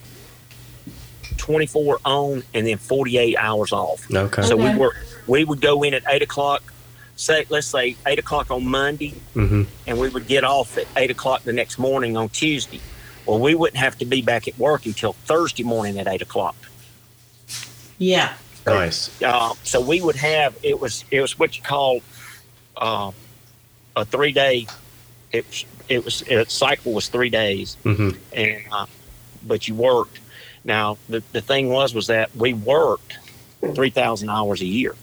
[1.38, 4.08] 24 on and then 48 hours off.
[4.12, 4.42] Okay.
[4.42, 4.72] So Okay.
[4.72, 4.96] we work.
[5.26, 6.62] We would go in at eight o'clock.
[7.16, 9.66] Say, let's say eight o'clock on Monday, Mhm.
[9.86, 12.80] and we would get off at eight o'clock the next morning on Tuesday.
[13.26, 16.56] Well, we wouldn't have to be back at work until Thursday morning at eight o'clock.
[17.98, 18.32] Yeah.
[18.66, 19.10] Nice.
[19.22, 22.00] Uh, so we would have it was it was what you call
[22.76, 23.10] uh,
[23.96, 24.66] a three day.
[25.32, 28.86] It was it was its cycle was three days, hmm and uh,
[29.42, 30.18] but you worked.
[30.64, 33.18] Now the the thing was was that we worked
[33.74, 34.94] three thousand hours a year.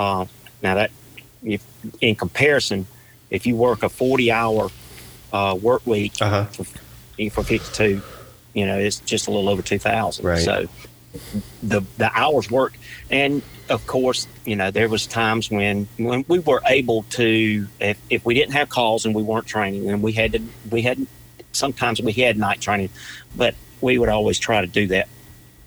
[0.00, 0.24] Uh,
[0.62, 0.90] now that
[1.44, 1.62] if
[2.00, 2.86] in comparison,
[3.30, 4.70] if you work a forty hour
[5.32, 6.44] uh, work week Uh huh.
[6.46, 6.64] for,
[7.36, 8.02] for fifty two,
[8.58, 10.24] you know it's just a little over two thousand.
[10.24, 10.44] Right.
[10.48, 10.54] So
[11.62, 12.76] the the hours worked,
[13.10, 17.98] and of course, you know there was times when when we were able to if,
[18.08, 20.98] if we didn't have calls and we weren't training, and we had to we had
[21.52, 22.90] sometimes we had night training,
[23.36, 25.08] but we would always try to do that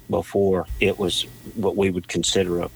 [0.09, 2.69] before it was what we would consider a,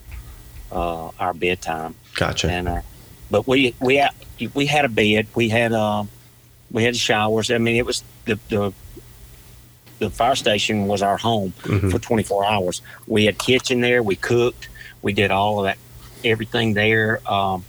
[0.72, 1.96] uh, our bedtime.
[2.16, 2.50] Gotcha.
[2.52, 2.82] And uh,
[3.32, 4.12] but we we had,
[4.54, 6.10] we had a bed, we had um
[6.72, 7.50] we had showers.
[7.52, 8.74] I mean, it was the the
[10.00, 11.90] the fire station was our home Mhm.
[11.92, 12.82] for 24 hours.
[13.08, 14.04] We had kitchen there.
[14.04, 14.70] We cooked.
[15.02, 15.78] We did all of that,
[16.24, 17.20] everything there.
[17.32, 17.66] Um,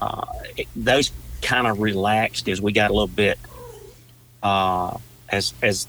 [0.00, 0.26] uh,
[0.56, 3.38] it- those kind of relaxed as we got a little bit
[4.42, 4.96] uh,
[5.28, 5.86] as as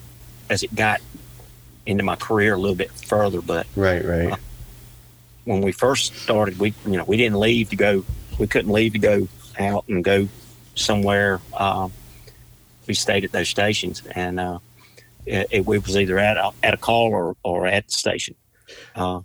[0.50, 1.02] as it got
[1.86, 3.42] into my career a little bit further.
[3.42, 4.04] But Right.
[4.06, 4.34] Right.
[5.46, 8.06] When we first started, we you know we didn't leave to go.
[8.40, 9.28] We couldn't leave to go
[9.60, 10.28] out and go
[10.76, 11.40] somewhere.
[11.56, 11.92] Um,
[12.88, 14.60] we stayed at those stations, and uh,
[15.26, 18.36] it, it, we was either at a, at a call or, or at the station.
[18.96, 19.22] Uh,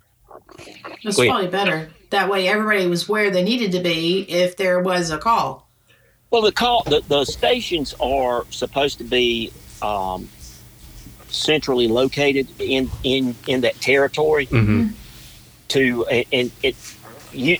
[1.02, 1.28] That's Wait.
[1.28, 1.90] probably better.
[2.10, 5.68] That way, everybody was where they needed to be if there was a call.
[6.30, 9.52] well, the call the, the stations are supposed to be
[9.82, 10.28] um,
[11.28, 14.46] centrally located in in in that territory.
[14.46, 14.88] hmm
[15.68, 16.76] to and it
[17.32, 17.58] you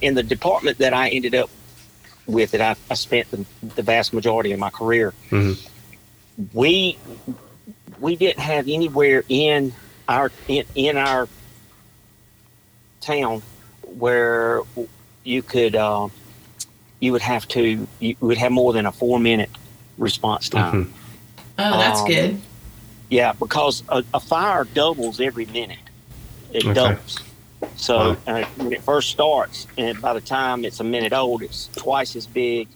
[0.00, 1.50] in the department that I ended up
[2.26, 3.44] with that I, I spent the,
[3.76, 5.58] the vast majority of my career Mhm.
[6.52, 6.98] we
[8.00, 9.72] we didn't have anywhere in
[10.08, 11.28] our in, in our
[13.00, 13.42] town
[13.94, 14.62] where
[15.24, 16.08] you could uh,
[17.00, 19.50] you would have to you would have more than a four minute
[19.98, 20.92] response time Mhm.
[21.58, 22.40] Oh, that's Um, good.
[23.10, 25.76] yeah, because a, a fire doubles every minute.
[26.52, 26.74] It Okay.
[26.74, 27.24] doubles.
[27.74, 31.70] So uh, when it first starts, and by the time it's a minute old, it's
[31.76, 32.68] twice as big,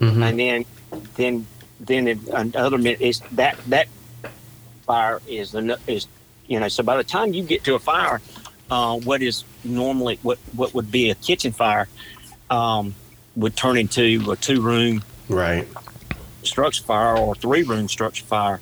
[0.00, 0.22] Mhm.
[0.22, 0.64] and then
[1.16, 1.46] then
[1.80, 3.86] then another minute is that that
[4.86, 6.06] fire is the is
[6.46, 6.68] you know.
[6.68, 8.20] So by the time you get to a fire,
[8.70, 11.88] uh, what is normally what what would be a kitchen fire
[12.50, 12.94] um,
[13.36, 15.66] would turn into a two room Right.
[16.42, 18.60] structure fire or three room structure fire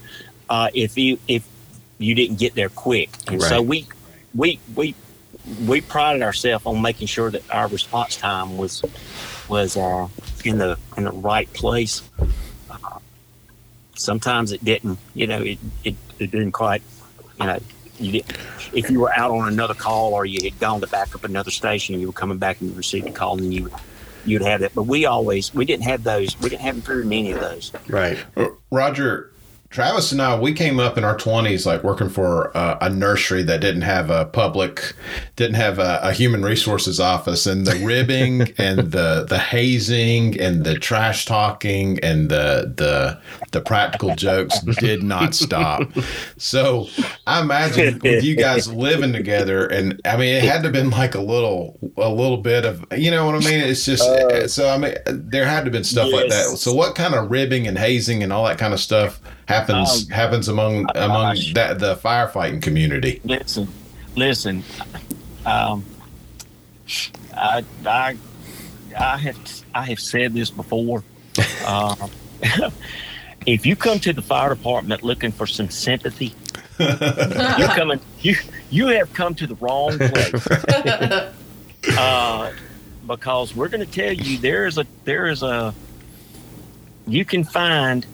[0.50, 1.48] uh, if you if
[1.98, 3.10] you didn't get there quick.
[3.28, 3.88] And so we
[4.34, 4.94] we we
[5.66, 8.82] we prided ourselves on making sure that our response time was
[9.48, 10.08] was uh,
[10.44, 12.02] in the in the right place.
[12.70, 12.98] Uh,
[13.96, 16.82] sometimes it didn't, you know, it, it, it didn't quite,
[17.40, 17.58] you know,
[17.98, 18.24] you did
[18.72, 21.50] if you were out on another call or you had gone to back up another
[21.50, 23.70] station and you were coming back and you received a call and you
[24.24, 24.74] you'd have that.
[24.74, 26.38] But we always we didn't have those.
[26.40, 27.72] We didn't have very many of those.
[27.88, 28.18] Right.
[28.70, 29.29] Roger,
[29.70, 33.44] Travis and I, we came up in our 20s like working for uh, a nursery
[33.44, 34.94] that didn't have a public,
[35.36, 40.64] didn't have a, a human resources office, and the ribbing and the the hazing and
[40.64, 43.20] the trash talking and the the
[43.52, 45.82] the practical jokes did not stop.
[46.36, 46.88] So
[47.28, 50.90] I imagine with you guys living together, and I mean, it had to have been
[50.90, 53.60] like a little a little bit of you know what I mean.
[53.60, 54.02] It's just
[54.52, 56.56] so I mean, there had to have been stuff like that.
[56.56, 59.20] So what kind of ribbing and hazing and all that kind of stuff
[59.60, 63.20] happens Oh, happens among among that the firefighting community.
[63.24, 63.68] Listen,
[64.16, 64.62] listen.
[65.46, 65.84] Um,
[67.36, 68.16] I, I,
[68.98, 71.04] I have, I have said this before.
[71.64, 71.94] Uh,
[73.46, 76.34] if you come to the fire department looking for some sympathy,
[76.78, 76.88] you're
[77.68, 78.00] coming.
[78.20, 78.34] You,
[78.70, 80.46] you have come to the wrong place.
[81.96, 82.52] uh,
[83.06, 85.74] because we're going to tell you there is a, there is a.
[87.06, 88.04] You can find.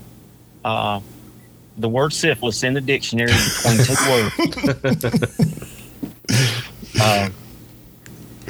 [0.64, 1.00] Uh,
[1.78, 5.40] the word syphilis in the dictionary between two words.
[7.00, 7.28] uh,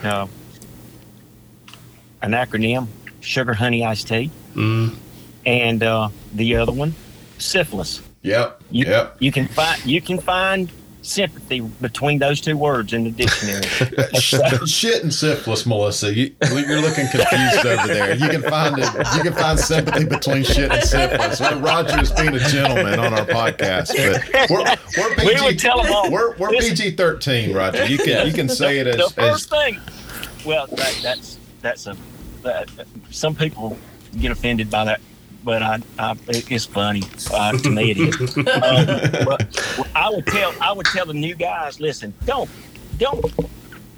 [0.03, 0.27] uh,
[2.23, 2.87] an acronym,
[3.21, 4.95] sugar honey iced tea, Mm.
[5.45, 6.95] and uh, the other one,
[7.39, 8.01] syphilis.
[8.23, 8.63] Yep.
[8.71, 9.17] You, Yep.
[9.21, 10.71] you can find you can find
[11.07, 13.63] sympathy between those two words in the dictionary.
[14.21, 14.35] Sh-
[14.67, 16.15] shit and syphilis, Melissa.
[16.15, 18.15] You, you're looking confused over there.
[18.15, 18.89] You can find it.
[19.17, 21.41] You can find sympathy between shit and syphilis.
[21.41, 24.65] Well, Roger is being a gentleman on our podcast, but we're,
[25.03, 25.35] we're PG.
[25.35, 26.11] We would tell 'em all.
[26.11, 26.77] We're, we're Listen.
[26.77, 27.87] PG thirteen, Roger.
[27.87, 29.81] You can you can say it as the as, first as thing.
[30.45, 31.97] Well, that, that's that's a
[32.43, 32.69] that,
[33.11, 33.77] some people
[34.19, 35.01] get offended by that,
[35.47, 37.93] but I, I it's funny uh, to me.
[37.93, 38.37] It is.
[38.37, 38.45] um,
[39.25, 42.51] but I would tell I would tell the new guys, listen, don't
[42.99, 43.25] don't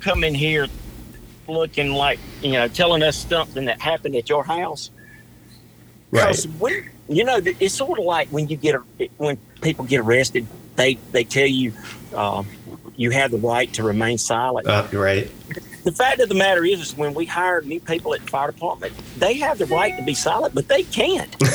[0.00, 0.68] come in here
[1.48, 4.90] looking like you know telling us something that happened at your house.
[6.10, 10.00] Because we, you know, it's sort of like when you get a, when people get
[10.00, 11.72] arrested, they they tell you
[12.14, 12.46] um,
[12.96, 14.66] you have the right to remain silent.
[14.66, 15.30] Uh, right.
[15.84, 18.50] The fact of the matter is, is when we hire new people at the fire
[18.50, 21.34] department, they have the right to be silent, but they can't.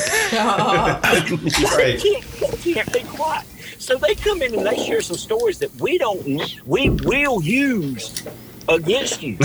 [1.78, 3.46] They can't, they can't be quiet.
[3.78, 6.26] So they come in and they share some stories that we don't,
[6.66, 8.24] we will use
[8.70, 9.38] against you.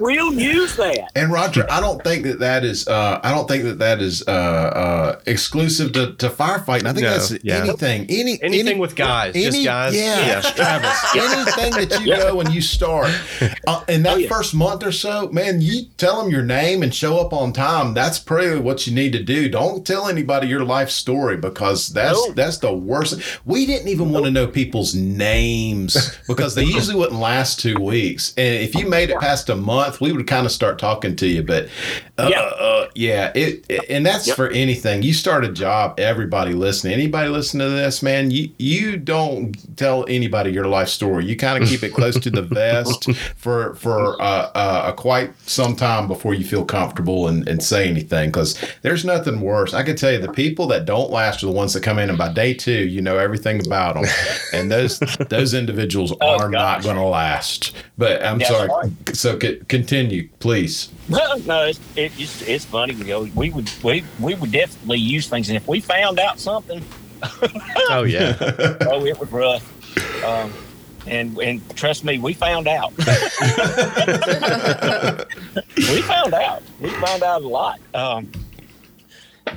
[0.00, 1.10] we will use that.
[1.14, 2.86] And Roger, I don't think that that is.
[2.86, 6.86] Uh, I don't think that that is uh, uh, exclusive to, to firefighting.
[6.86, 7.62] I think No, that's yeah.
[7.62, 8.06] anything.
[8.08, 9.94] Any Anything any- with guys, just guys.
[9.94, 10.40] Yeah, Yeah.
[10.40, 11.14] Travis.
[11.16, 13.10] anything that you go and you start
[13.66, 14.28] uh, in that Oh, yeah.
[14.28, 15.60] first month or so, man.
[15.60, 17.94] You tell them your name and show up on time.
[17.94, 19.48] That's probably what you need to do.
[19.48, 22.32] Don't tell anybody your life story because that's No.
[22.34, 23.20] that's the worst.
[23.44, 28.32] We didn't even want to know people's names because they usually wouldn't last two weeks.
[28.36, 31.26] And if you made it past a month, we would kind of start talking to
[31.26, 31.42] you.
[31.42, 31.68] But
[32.18, 32.40] uh, Yeah.
[32.40, 34.36] uh, yeah, it, it- and that's Yep.
[34.36, 35.02] for anything.
[35.02, 40.04] You start a job, everybody listening, anybody listening to this, man, you you don't tell
[40.08, 41.24] anybody your life story.
[41.26, 45.76] You kind of keep it close to the vest for for uh, uh, quite some
[45.76, 48.30] time before you feel comfortable and, and say anything.
[48.30, 49.74] Because there's nothing worse.
[49.74, 52.08] I can tell you, the people that don't last are the ones that come in,
[52.08, 54.04] and by day two, you know everything about them,
[54.52, 54.98] and those
[55.28, 57.74] those individuals Oh, are not going to last.
[57.98, 58.68] But I'm That's sorry.
[58.68, 59.16] right.
[59.16, 60.90] So c- continue, please.
[61.08, 62.94] No, no, it's, it just, it's funny.
[62.94, 66.38] You know, we would we we would definitely use things, and if we found out
[66.38, 66.82] something,
[67.90, 68.36] Oh yeah.
[68.82, 70.24] oh, it was rough.
[70.24, 70.52] Um,
[71.06, 72.92] and and trust me, we found out.
[72.96, 73.04] we
[76.02, 76.62] found out.
[76.80, 77.80] We found out a lot.
[77.94, 78.30] Um,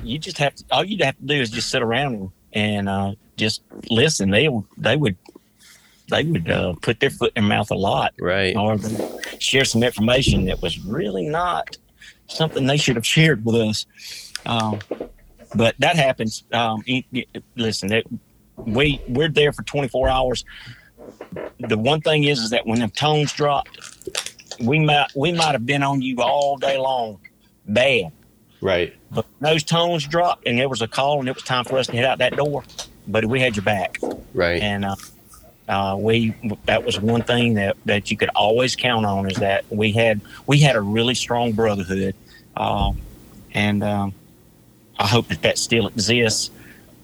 [0.03, 0.63] you just have to.
[0.71, 4.29] All you'd have to do is just sit around and, and uh, just listen.
[4.29, 5.17] They they would
[6.10, 8.56] they would uh, put their foot in their mouth a lot Right.
[8.56, 8.78] or
[9.39, 11.78] share some information that was really not
[12.28, 13.86] something they should have shared with us.
[14.45, 14.80] Um,
[15.56, 16.43] but that happens.
[16.52, 16.84] Um,
[17.56, 18.06] listen, it,
[18.58, 20.45] we we're there for 24 hours.
[21.60, 23.80] The one thing is, is that when the tones dropped,
[24.60, 27.19] we might we might have been on you all day long,
[27.67, 28.12] bad.
[28.62, 28.93] Right.
[29.12, 31.88] But those tones dropped, and there was a call, and it was time for us
[31.88, 32.63] to head out that door.
[33.08, 33.98] But we had your back
[34.34, 34.62] Right.
[34.62, 34.95] and uh,
[35.69, 36.34] uh, we
[36.65, 40.19] that was one thing that, that you could always count on is that we had
[40.47, 42.15] we had a really strong brotherhood,
[42.58, 42.91] uh,
[43.53, 44.13] and um,
[44.97, 46.49] I hope that that still exists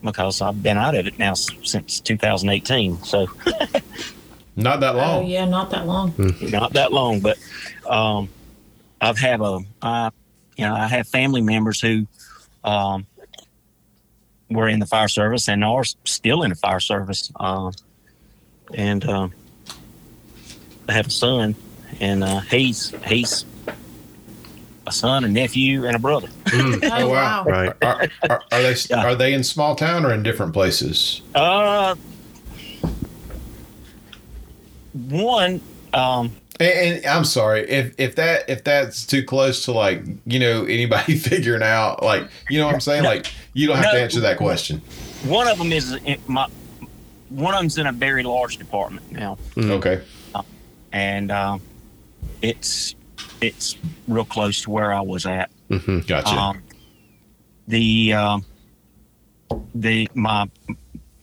[0.03, 3.27] because I've been out of it now since 2018, so
[4.57, 5.25] Not that Oh long.
[5.27, 6.13] yeah, not that long.
[6.41, 7.19] not that long.
[7.19, 7.37] But
[7.89, 8.29] um,
[9.01, 10.09] I've have a I,
[10.57, 12.07] you know I have family members who
[12.63, 13.05] um,
[14.49, 17.31] were in the fire service and are still in the fire service.
[17.39, 17.73] Um,
[18.73, 19.33] and um,
[20.89, 21.55] I have a son,
[21.99, 23.45] and uh, he's he's
[24.87, 26.27] a son, a nephew, and a brother.
[26.53, 27.07] Oh, wow.
[27.09, 27.43] wow.
[27.45, 27.73] Right.
[27.81, 29.03] Are, are, are they Yeah.
[29.05, 31.21] are they in small town or in different places?
[31.33, 31.95] Uh,
[34.93, 35.61] one,
[35.93, 40.39] um, And, and I'm sorry if if that if that's too close to like you
[40.39, 43.09] know anybody figuring out like you know what I'm saying No.
[43.09, 44.81] like you don't have to answer that question.
[45.23, 46.47] one of them is in my.
[47.29, 49.37] One of them's in a very large department now.
[49.57, 50.01] Okay.
[50.91, 51.61] and um,
[52.41, 52.95] it's
[53.41, 55.49] it's real close to where I was at.
[56.07, 56.29] Gotcha.
[56.29, 56.63] Um,
[57.67, 58.45] the um,
[59.73, 60.49] the my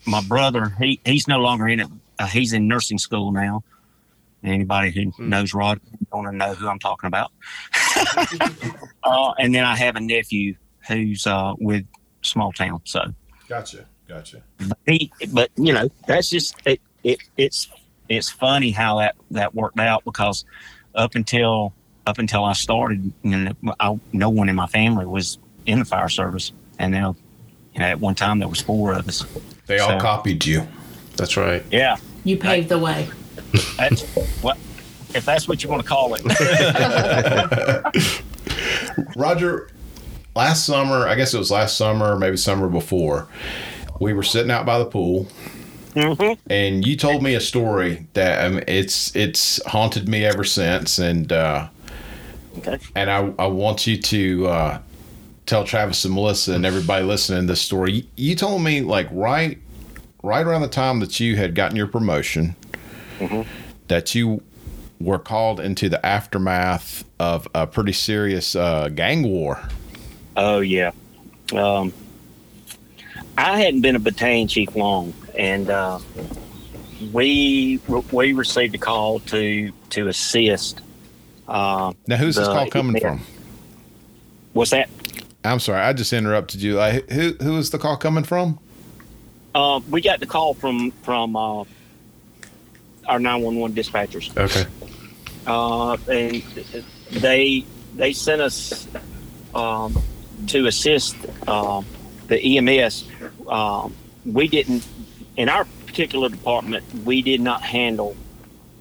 [0.07, 1.89] my brother he he's no longer in it.
[2.19, 3.63] Uh, he's in nursing school now.
[4.45, 7.31] Anybody who knows Rod going to know who I'm talking about.
[9.05, 10.57] uh, and then I have a nephew
[10.89, 11.87] who's uh, with
[12.23, 12.81] small town.
[12.85, 13.01] So
[13.49, 13.87] gotcha.
[14.13, 14.43] Gotcha.
[14.87, 17.19] he, but you know, that's just it, it.
[17.39, 17.69] It's
[18.11, 20.45] it's funny how that that worked out because
[20.95, 21.73] up until
[22.07, 25.85] up until I started, you know, I, no one in my family was in the
[25.87, 27.17] fire service, and now,
[27.73, 29.25] you know, at one time there was four of us.
[29.67, 30.67] They all copied you.
[31.17, 31.65] That's right.
[31.71, 33.09] Yeah, You paved the way.
[33.79, 34.03] that's
[34.43, 34.59] what
[35.15, 36.23] if that's what you want to call it.
[39.17, 39.71] Roger,
[40.35, 43.29] last summer, I guess it was last summer, maybe summer before,
[44.03, 45.27] we were sitting out by the pool
[46.49, 51.31] and you told me a story that um, it's it's haunted me ever since, and
[51.33, 51.69] uh,
[52.59, 52.79] Okay.
[52.95, 54.79] and I I want you to uh,
[55.47, 57.93] tell Travis and Melissa and everybody listening this story.
[57.93, 59.59] You, you told me like right
[60.23, 62.57] right around the time that you had gotten your promotion
[63.89, 64.43] that you
[65.01, 69.61] were called into the aftermath of a pretty serious uh, gang war.
[70.37, 70.93] Oh yeah.
[71.53, 71.93] Um,
[73.37, 75.99] I hadn't been a battalion chief long, and uh,
[77.13, 77.81] we
[78.13, 80.81] we received a call to to assist.
[81.49, 83.21] Uh, Now, who's this call coming from?
[84.53, 84.89] what's that?
[85.45, 86.75] I'm sorry, I just interrupted you.
[86.77, 88.59] Like, who who is the call coming from?
[89.55, 91.65] Uh, we got the call from from uh,
[93.07, 94.35] our nine one one dispatchers.
[94.37, 94.65] Okay.
[95.47, 96.43] uh, and
[97.11, 97.65] they
[97.97, 98.87] they sent us
[99.55, 100.01] um,
[100.47, 101.17] to assist
[101.49, 101.85] um,
[102.29, 103.05] the EMS.
[103.49, 103.95] Um,
[104.25, 104.87] we didn't
[105.37, 106.85] in our particular department.
[107.05, 108.17] We did not handle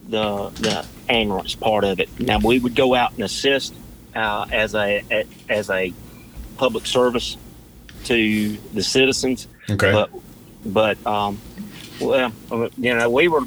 [0.10, 2.10] the the ambulance part of it.
[2.20, 3.74] Now we would go out and assist
[4.16, 5.94] uh, as a as a
[6.58, 7.38] public service
[8.06, 9.92] to the citizens Okay.
[9.92, 10.10] but
[10.66, 11.40] but um,
[12.00, 12.32] well,
[12.78, 13.42] you know, we were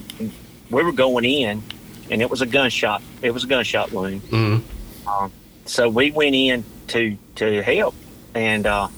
[0.71, 1.63] we were going in,
[2.11, 3.03] and it was a gunshot.
[3.23, 4.23] It was a gunshot wound.
[4.23, 4.63] Mhm.
[5.07, 5.33] Um,
[5.67, 7.95] so we went in to to help,
[8.35, 8.89] and uh,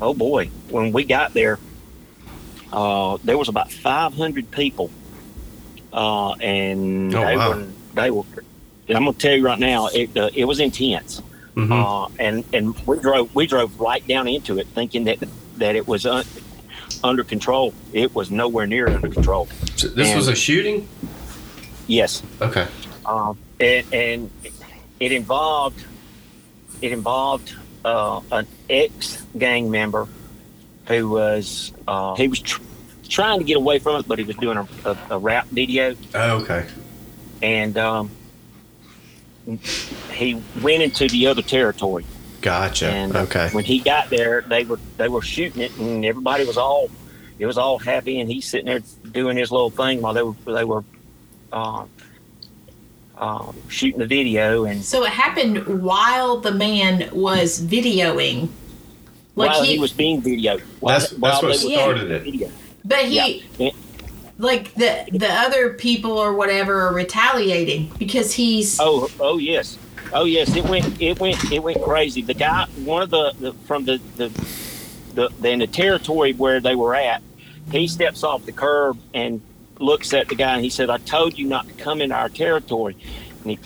[0.00, 1.58] oh boy, when we got there,
[2.72, 4.90] uh, there was about 500 people,
[5.92, 7.48] uh, and Oh, they wow.
[7.50, 8.24] were they were.
[8.88, 11.22] And I'm gonna tell you right now, it uh, it was intense.
[11.54, 11.70] Mhm.
[11.70, 15.18] Uh, and and we drove we drove right down into it, thinking that
[15.58, 16.24] that it was un,
[17.04, 17.74] under control.
[17.92, 19.48] It was nowhere near under control.
[19.76, 20.88] So this was a shooting.
[21.88, 22.66] Yes, Okay.
[23.04, 24.30] um, and, and
[25.00, 25.84] it involved
[26.80, 30.06] it involved uh, an ex gang member
[30.86, 32.60] who was uh, he was tr-
[33.08, 35.94] trying to get away from it, but he was doing a, a, a rap video,
[36.14, 36.66] Oh, okay.
[37.42, 38.10] and um,
[40.12, 42.04] he went into the other territory.
[42.40, 42.86] Gotcha.
[42.90, 43.48] And okay.
[43.52, 46.90] when he got there, they were they were shooting it, and everybody was all
[47.38, 48.80] it was all happy, and he's sitting there
[49.12, 50.84] doing his little thing while they were they were
[51.52, 51.84] uh,
[53.22, 58.48] um, shooting the video, and So it happened while the man was videoing.
[59.36, 62.22] Like while he, he, was being videoed, while, That's- that's what started it.
[62.24, 62.50] video.
[62.84, 63.42] but he, Yeah.
[63.58, 63.70] Yeah.
[64.38, 69.78] like the the other people or whatever are retaliating because he's Oh, oh yes,
[70.12, 70.54] oh yes.
[70.56, 72.22] It went, it went, it went crazy.
[72.22, 74.28] The guy, one of the, the from the the,
[75.14, 77.22] the the in the territory where they were at,
[77.70, 79.40] he steps off the curb and
[79.82, 82.28] looks at the guy and he said, "I told you not to come into our
[82.28, 82.96] territory."
[83.42, 83.58] And he,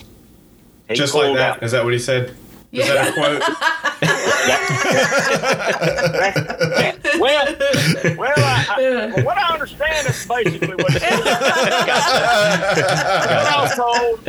[0.88, 1.56] he Just like pulled that.
[1.58, 2.34] out- Is that what he said?
[2.72, 3.40] Is that a quote?
[7.20, 7.46] well,
[8.18, 11.02] well, I, I, what I understand is basically what, what
[13.46, 14.20] I was told.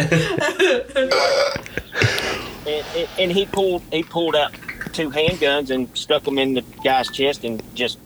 [2.67, 4.53] and, and, and he pulled he pulled out
[4.93, 7.97] two handguns and stuck them in the guy's chest and just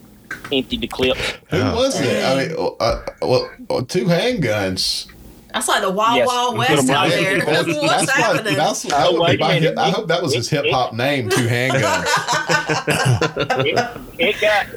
[0.52, 1.18] emptied the clip.
[1.50, 2.24] Who was it?
[2.24, 5.08] I mean, uh, well, uh, two handguns.
[5.54, 6.28] that's like the wild Yes.
[6.28, 7.40] wild West out there.
[7.46, 8.56] That's, What's that's like, happening?
[8.56, 9.78] that's, that Oh, would wait be my minute.
[9.78, 12.06] I hope that was his hip hop name, two handguns.
[13.66, 14.68] it, it got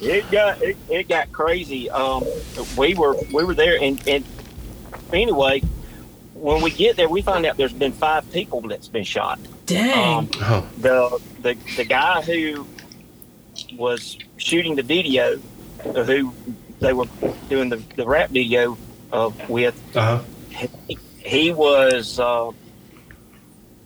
[0.00, 1.88] it got it, it got crazy.
[1.90, 2.24] Um,
[2.76, 4.24] we were we were there, and and
[5.12, 5.62] anyway,
[6.34, 9.38] when we get there, we find out there's been five people that's been shot.
[9.66, 10.18] Dang.
[10.18, 10.66] Um, Oh.
[10.78, 12.66] the the the guy who
[13.76, 15.36] was shooting the video,
[15.94, 16.34] who
[16.80, 17.06] they were
[17.48, 18.78] doing the, the rap video
[19.12, 20.22] of with, Uh huh.
[20.88, 22.50] he, he was, uh,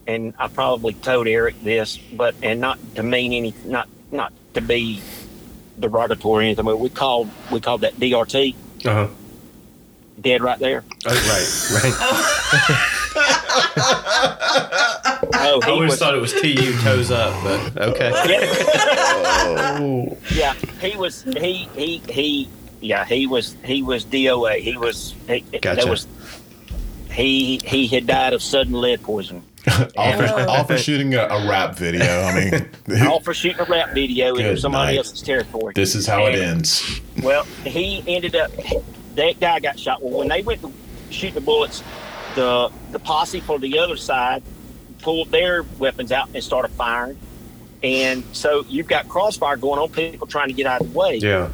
[0.07, 4.61] and I probably told Eric this, but and not to mean any, not not to
[4.61, 5.01] be
[5.79, 9.09] derogatory or anything, but we called we called that DRT Uh huh.
[10.21, 10.85] dead right there.
[11.07, 11.49] Oh, right.
[11.83, 11.95] Right.
[15.35, 18.11] Oh, I always was, thought it was TU toes up, but okay.
[19.43, 20.17] Oh.
[20.35, 22.49] yeah, he was he he he
[22.81, 24.61] yeah he was he was DOA.
[24.61, 25.83] He was he, Gotcha.
[25.83, 26.07] there was
[27.11, 29.45] he he had died of sudden lead poisoning.
[29.97, 32.23] all, for, all for shooting a, a rap video.
[32.23, 34.99] I mean, All for shooting a rap video in somebody night.
[34.99, 35.75] else's territory.
[35.75, 37.01] this is how it ends.
[37.23, 38.51] Well, he ended up.
[39.17, 40.03] That guy got shot.
[40.03, 40.73] Well, when they went to
[41.11, 41.83] shoot the bullets,
[42.37, 44.43] the the posse for the other side
[45.03, 47.19] pulled their weapons out and started firing.
[47.83, 51.17] And so you've got crossfire going on, people trying to get out of the way.
[51.17, 51.49] Yeah.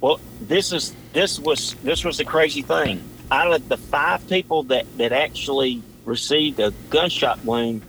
[0.00, 3.02] Well, this is this was this was the crazy thing.
[3.30, 7.82] Out of the five people that that actually received a gunshot wound,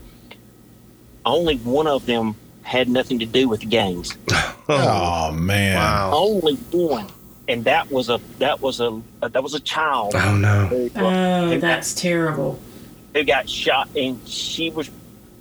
[1.26, 4.16] only one of them had nothing to do with the gangs.
[4.70, 5.78] Oh man!
[5.78, 6.12] Wow.
[6.14, 7.08] Only one.
[7.48, 10.66] and that was a that was a that was a child Oh no.
[10.66, 12.60] who, Oh, that's terrible.
[13.18, 14.90] Who got shot, and she was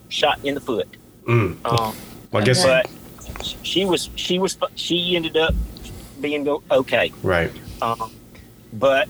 [0.09, 0.89] shot in the foot.
[1.27, 1.57] Mm.
[1.65, 1.95] Um,
[2.33, 2.83] Well, I guess Okay.
[2.83, 5.55] but she was she was she ended up
[6.21, 7.13] being okay.
[7.23, 7.53] right.
[7.83, 8.11] Um,
[8.73, 9.09] but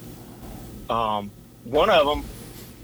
[0.91, 1.31] um,
[1.65, 2.25] one of them,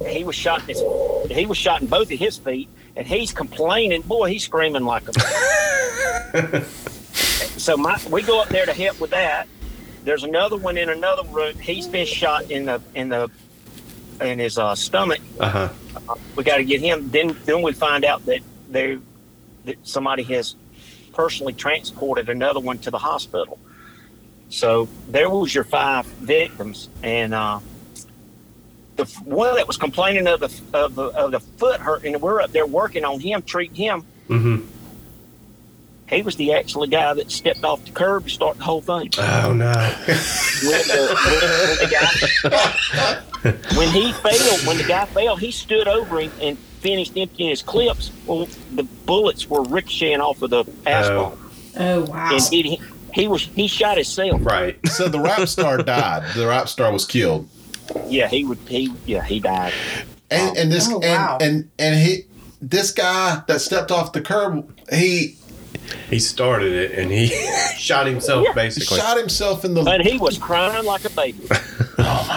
[0.08, 0.60] he was shot.
[0.62, 0.82] In his,
[1.30, 4.02] he was shot in both of his feet, and he's complaining.
[4.02, 6.62] Boy, he's screaming like a.
[6.64, 9.48] so my, we go up there to help with that.
[10.04, 11.56] There's another one in another room.
[11.58, 13.28] He's been shot in the in the
[14.22, 15.20] in his uh, stomach.
[15.38, 16.14] Uh huh.
[16.36, 17.10] We got to get him.
[17.10, 18.98] Then then we find out that they
[19.64, 20.56] that somebody has
[21.12, 23.58] personally transported another one to the hospital.
[24.48, 27.60] So there was your five victims, and uh,
[28.96, 32.40] the one that was complaining of the of the, of the foot hurt, and we're
[32.40, 34.04] up there working on him, treating him.
[34.28, 34.66] Mm-hmm.
[36.08, 39.10] He was the actual guy that stepped off the curb to start the whole thing.
[39.16, 39.72] Oh no.
[39.72, 41.96] When, the, when the
[42.44, 43.22] guy,
[43.76, 47.62] when he failed, when the guy fell, he stood over him and finished emptying his
[47.62, 48.10] clips.
[48.26, 51.38] Well, the bullets were ricocheting off of the asphalt,
[51.76, 51.78] oh.
[51.78, 52.30] oh wow.
[52.32, 52.80] and he,
[53.12, 54.40] he was he shot himself.
[54.44, 54.78] right.
[54.88, 56.32] So the rap star died.
[56.34, 57.48] The rap star was killed.
[58.06, 58.58] Yeah, he would.
[58.68, 59.72] He yeah, he died.
[60.30, 61.38] And and this Oh, wow.
[61.40, 62.24] and, and and he
[62.60, 65.36] this guy that stepped off the curb, he
[66.08, 67.26] He started it and he
[67.76, 68.52] shot himself Yeah.
[68.54, 68.96] basically.
[68.98, 71.40] shot himself in the But he was crying like a baby.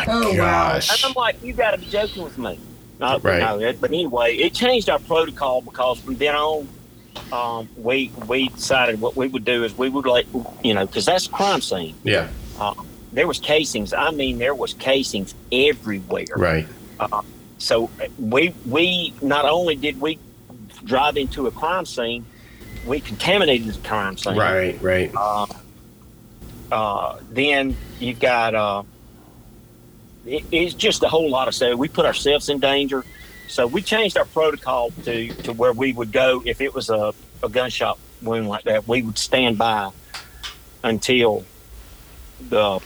[0.08, 0.74] Oh my Oh, wow.
[0.74, 0.92] gosh.
[1.04, 2.60] And I'm like, you got to be joking with me.
[3.00, 3.40] No, Right.
[3.40, 6.68] no, it- but anyway, it changed our protocol because from then on,
[7.32, 10.26] um, we we decided what we would do is we would let
[10.64, 11.96] you know because that's a crime scene.
[12.04, 12.28] Yeah.
[13.14, 13.94] There was casings.
[13.94, 16.26] I mean, there was casings everywhere.
[16.36, 16.68] Right.
[17.58, 20.20] So uh, we we not only did we
[20.84, 22.26] drive into a crime scene,
[22.86, 24.36] we contaminated the crime scene.
[24.38, 24.82] Right.
[24.82, 25.12] Right.
[25.16, 25.46] Uh,
[26.72, 28.84] uh, then you've got uh,
[30.26, 31.78] it, it's just a whole lot of stuff.
[31.78, 33.04] We put ourselves in danger,
[33.48, 37.14] so we changed our protocol to to where we would go if it was a,
[37.44, 38.88] a gunshot wound like that.
[38.88, 39.92] We would stand by
[40.84, 41.46] until
[42.50, 42.80] the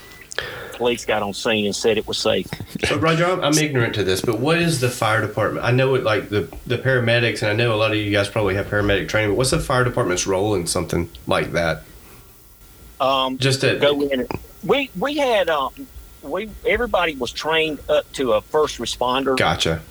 [0.73, 2.47] police got on scene and said it was safe.
[2.85, 5.65] So Roger, I'm, I'm ignorant to this, but what is the fire department?
[5.65, 8.29] I know it like the the paramedics, and I know a lot of you guys
[8.29, 9.31] probably have paramedic training.
[9.31, 11.83] But what's the fire department's role in something like that?
[12.99, 14.21] Um, Just to go in.
[14.21, 15.87] And, we we had um,
[16.21, 19.37] we everybody was trained up to a first responder.
[19.37, 19.81] gotcha.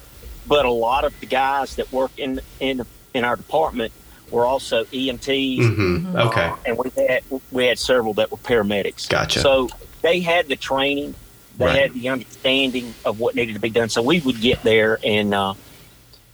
[0.47, 2.83] but a lot of the guys that work in in
[3.15, 3.93] in our department
[4.31, 6.17] were also EMTs, Mm-hmm.
[6.17, 6.45] Okay.
[6.45, 9.09] uh, and we had we had several that were paramedics.
[9.09, 9.41] Gotcha.
[9.41, 9.69] So
[10.03, 11.15] they had the training,
[11.57, 11.81] they Right.
[11.81, 13.89] had the understanding of what needed to be done.
[13.89, 15.55] So we would get there and uh,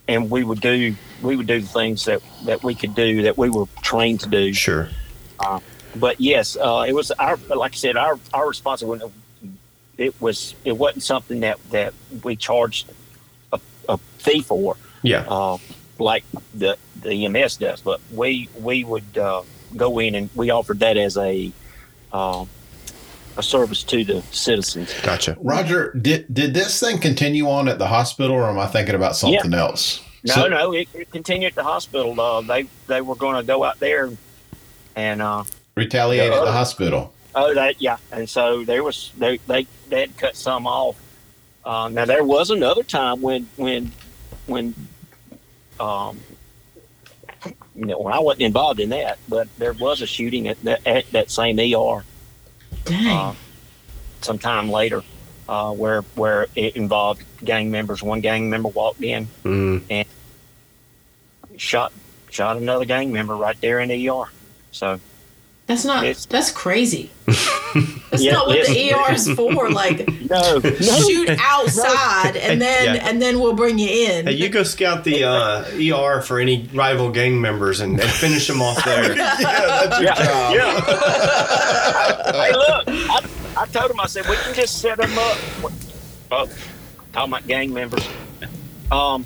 [0.08, 3.38] and we would do we would do the things that that we could do that
[3.38, 4.52] we were trained to do.
[4.52, 4.88] Sure.
[5.96, 9.04] But yes, uh, it was our like I said our our responsibility.
[9.98, 12.90] It was it wasn't something that that we charged
[13.52, 15.24] a, a fee for Yeah.
[15.28, 15.58] uh,
[15.98, 16.24] like
[16.54, 19.42] the the EMS does, but we we would uh,
[19.76, 21.52] go in and we offered that as a
[22.12, 22.44] uh,
[23.36, 24.92] a service to the citizens.
[25.02, 25.36] Gotcha.
[25.40, 29.16] Roger, did did this thing continue on at the hospital, or am I thinking about
[29.16, 30.00] something else?
[30.24, 32.20] No, So- no, it, it continued at the hospital.
[32.20, 34.10] Uh, they they were going to go out there
[34.96, 35.44] and uh,
[35.76, 37.13] retaliate at the hospital.
[37.34, 40.96] Oh that yeah, and so there was they they they had cut some off.
[41.64, 43.92] Uh, now there was another time when when
[44.46, 44.74] when
[45.80, 46.20] um,
[47.74, 50.86] you know when I wasn't involved in that, but there was a shooting at that
[50.86, 52.04] at that same ER.
[52.84, 53.16] Dang.
[53.16, 53.34] uh,
[54.20, 55.02] sometime later,
[55.48, 58.02] uh, where where it involved gang members.
[58.02, 60.06] One gang member walked in, Mm.
[61.56, 61.92] shot
[62.30, 64.24] shot another gang member right there in the ER.
[64.72, 65.00] So
[65.66, 66.04] that's not.
[66.04, 67.10] it's- That's crazy.
[68.10, 69.70] That's Yeah, not what it's- the ER is for.
[69.70, 73.08] Like no, no, shoot outside and then Yeah.
[73.08, 74.26] and then we'll bring you in.
[74.26, 78.46] Hey, you go scout the uh, ER for any rival gang members and, and finish
[78.46, 79.16] them off there.
[79.16, 80.54] yeah, that's your yeah, job.
[80.54, 82.32] yeah.
[82.32, 85.38] hey, look, I, I told him I said we can just set them up.
[86.30, 86.48] Oh,
[87.12, 88.06] talking about gang members.
[88.92, 89.24] Um,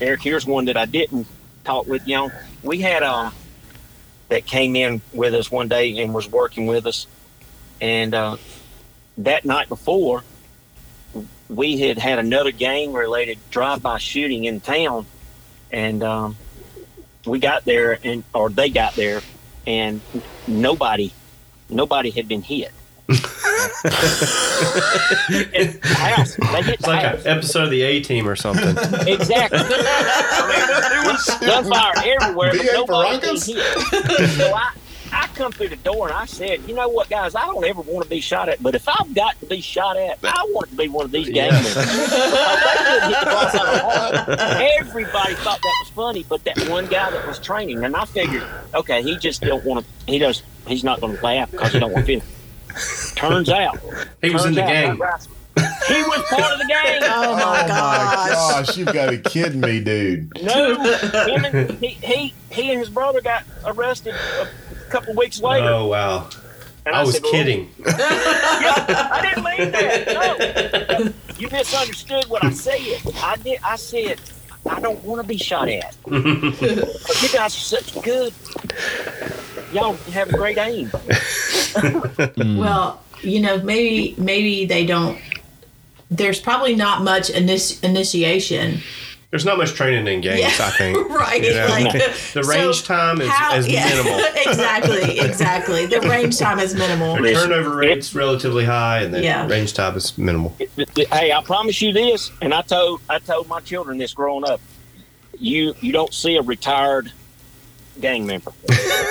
[0.00, 1.26] Eric, here's one that I didn't
[1.64, 2.32] talk with you on.
[2.62, 3.32] We had um
[4.28, 7.06] that came in with us one day and was working with us,
[7.80, 8.36] and uh,
[9.18, 10.22] that night before,
[11.48, 15.06] we had had another gang-related drive-by shooting in town,
[15.70, 16.36] and um,
[17.24, 19.20] we got there and or they got there,
[19.66, 20.00] and
[20.46, 21.12] nobody,
[21.68, 22.72] nobody had been hit.
[23.08, 23.22] It's
[25.78, 26.34] the house.
[26.36, 28.76] They It's like an episode of the A Team or something.
[29.06, 29.58] Exactly.
[29.60, 29.62] I
[30.48, 31.24] mean, there was
[31.64, 32.72] gunfire everywhere, but B.A.
[32.74, 33.32] nobody Baracus?
[33.32, 34.28] was hit.
[34.30, 34.72] So I,
[35.12, 37.80] I come through the door and I said, you know what, guys, I don't ever
[37.82, 40.70] want to be shot at, but if I've got to be shot at, I want
[40.70, 41.62] to be one of these gang Yeah.
[41.62, 41.74] members.
[41.74, 42.16] Because they
[42.84, 43.80] couldn't hit the boss out of the
[44.36, 44.60] heart.
[44.80, 48.42] Everybody thought that was funny, but that one guy that was training, and I figured,
[48.74, 49.92] okay, he just don't want to.
[50.12, 50.42] He does.
[50.66, 52.20] He's not going to laugh because he don't want to.
[53.14, 53.78] Turns out,
[54.22, 54.96] He was in the out, gang.
[55.88, 57.02] He was part of the gang.
[57.08, 58.30] Oh, oh my gosh.
[58.30, 60.42] gosh, you've got to be kidding me, dude.
[60.42, 65.66] No, him and, he, he he and his brother got arrested a couple weeks later.
[65.66, 66.28] Oh wow.
[66.84, 67.70] and I was said, well, kidding.
[67.86, 71.00] I didn't mean that.
[71.00, 73.00] No, you misunderstood what I said.
[73.16, 73.60] I did.
[73.64, 74.20] I said
[74.68, 75.96] I don't want to be shot at.
[76.10, 76.52] you
[77.32, 78.32] guys are such good.
[79.76, 80.90] Y'all have great aim.
[82.36, 85.18] Well, you know, maybe maybe they don't.
[86.10, 88.80] There's probably not much init- initiation,
[89.30, 90.96] There's not much training in gangs, Yeah, I think.
[91.10, 91.42] right?
[91.42, 91.66] You know?
[91.68, 94.20] Like the so range time is, how- is yeah, minimal.
[94.46, 95.86] exactly, exactly.
[95.86, 97.16] The range time is minimal.
[97.20, 99.46] The turnover rate's relatively high, and the Yeah.
[99.46, 100.56] range time is minimal.
[101.12, 104.60] Hey, I promise you this, and I told I told my children this growing up.
[105.38, 107.12] You you don't see a retired
[108.00, 108.52] gang member.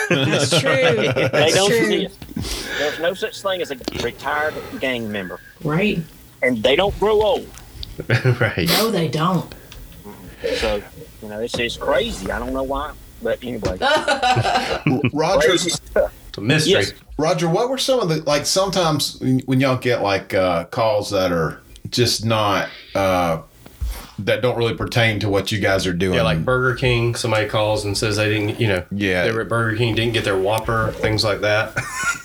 [0.10, 0.72] That's true.
[0.72, 1.92] They don't true.
[1.92, 2.68] exist.
[2.78, 6.00] There's no such thing as a retired gang member, Right?
[6.42, 7.48] and they don't grow old.
[8.42, 8.68] right.
[8.68, 9.54] No, they don't.
[10.58, 10.82] So
[11.22, 12.30] you know, it's it's crazy.
[12.32, 12.94] I don't know why,
[13.24, 13.78] but anyway,
[15.14, 16.14] Roger, crazy stuff.
[16.30, 16.72] It's a mystery.
[16.74, 16.94] Yes.
[17.18, 18.46] Roger, what were some of the like?
[18.46, 23.42] Sometimes when when y'all get like uh, calls that are just not uh,
[24.20, 26.16] that don't really pertain to what you guys are doing.
[26.16, 29.26] Yeah, like Burger King, somebody calls and says they didn't, you know, Yeah.
[29.26, 31.74] they were at Burger King, didn't get their Whopper, things like that.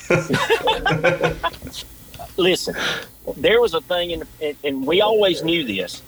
[2.37, 2.75] listen,
[3.37, 6.03] there was a thing, in, and, and we always knew this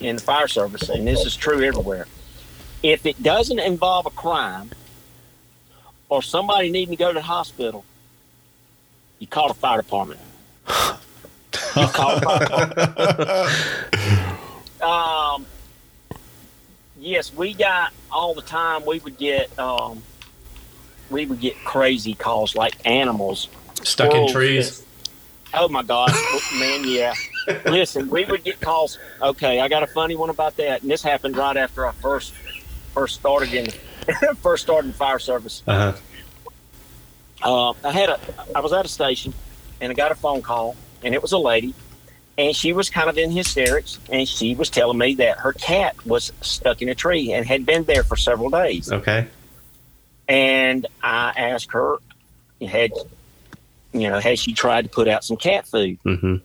[0.00, 2.06] in the fire service, and this is true everywhere.
[2.82, 4.70] If it doesn't involve a crime
[6.08, 7.84] or somebody needing to go to the hospital,
[9.18, 10.20] you call the fire department.
[11.76, 14.28] You call the fire department.
[14.82, 15.46] um,
[16.98, 18.84] yes, we got all the time.
[18.84, 20.02] We would get um,
[21.10, 23.48] we would get crazy calls like animals
[23.84, 24.84] Stuck in trees.
[25.54, 26.10] Oh my God,
[26.58, 27.14] man, yeah.
[27.64, 28.98] Listen, we would get calls.
[29.22, 32.32] Okay, I got a funny one about that, and this happened right after I first
[32.92, 33.66] first started in
[34.36, 35.62] first started in fire service.
[35.66, 35.94] Uh-huh.
[37.42, 38.20] Uh, I had a
[38.54, 39.32] I was at a station,
[39.80, 41.74] and I got a phone call, and it was a lady,
[42.38, 46.06] and she was kind of in hysterics, and she was telling me that her cat
[46.06, 48.90] was stuck in a tree and had been there for several days.
[48.92, 49.26] Okay.
[50.28, 51.96] And I asked her,
[52.66, 52.92] had
[53.92, 55.98] you know, had she tried to put out some cat food?
[56.04, 56.36] Mm-hmm.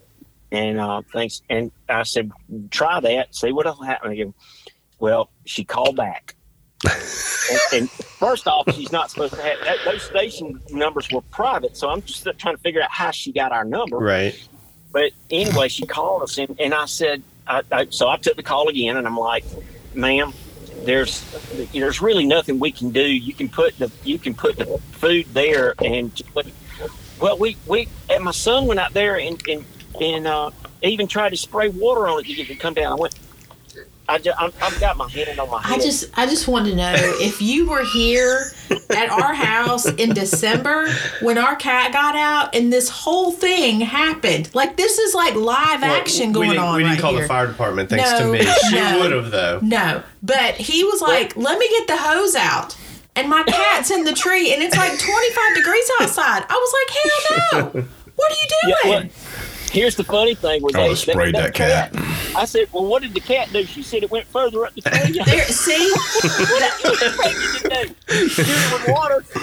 [0.52, 1.42] And uh, thanks.
[1.50, 2.32] And I said,
[2.72, 4.12] try that, see what'll happen.
[4.12, 4.34] Again.
[5.00, 6.36] Well, she called back.
[6.90, 11.78] and, and first off, she's not supposed to have that, those station numbers were private.
[11.78, 13.98] So I'm just trying to figure out how she got our number.
[13.98, 14.48] Right.
[14.94, 18.44] But anyway, she called us, and, and I said, I, I, so I took the
[18.44, 19.44] call again, and I'm like,
[19.96, 20.34] ma'am,
[20.86, 21.22] there's
[21.74, 23.02] there's really nothing we can do.
[23.02, 26.12] You can put the you can put the food there, and
[27.20, 29.66] well, we we and my son went out there and and
[30.00, 30.52] and uh,
[30.84, 32.94] even tried to spray water on it to get it to come down.
[32.94, 33.16] I went.
[34.10, 35.80] I just, I'm, I've got my hand on my head.
[35.80, 38.52] I just I just want to know if you were here
[38.90, 40.90] at our house in December
[41.22, 44.54] when our cat got out and this whole thing happened.
[44.54, 47.22] Like this is like live action going didn't, on We didn't right call here.
[47.22, 48.44] the fire department thanks No, to me.
[48.70, 49.00] She no.
[49.00, 49.60] would have though.
[49.62, 52.76] No, but he was like, "Let me get the hose out."
[53.16, 56.44] And my cat's in the tree, and it's like 25 degrees outside.
[56.50, 57.88] I was like, "Hell no!
[58.16, 59.10] What are you Yeah, doing?" well,
[59.72, 61.94] here's the funny thing was I they- would've sprayed that cat.
[62.36, 63.64] I said, well, what did the cat do?
[63.66, 65.20] She said it went further up the tree.
[65.26, 65.92] there, see,
[68.74, 69.24] with water.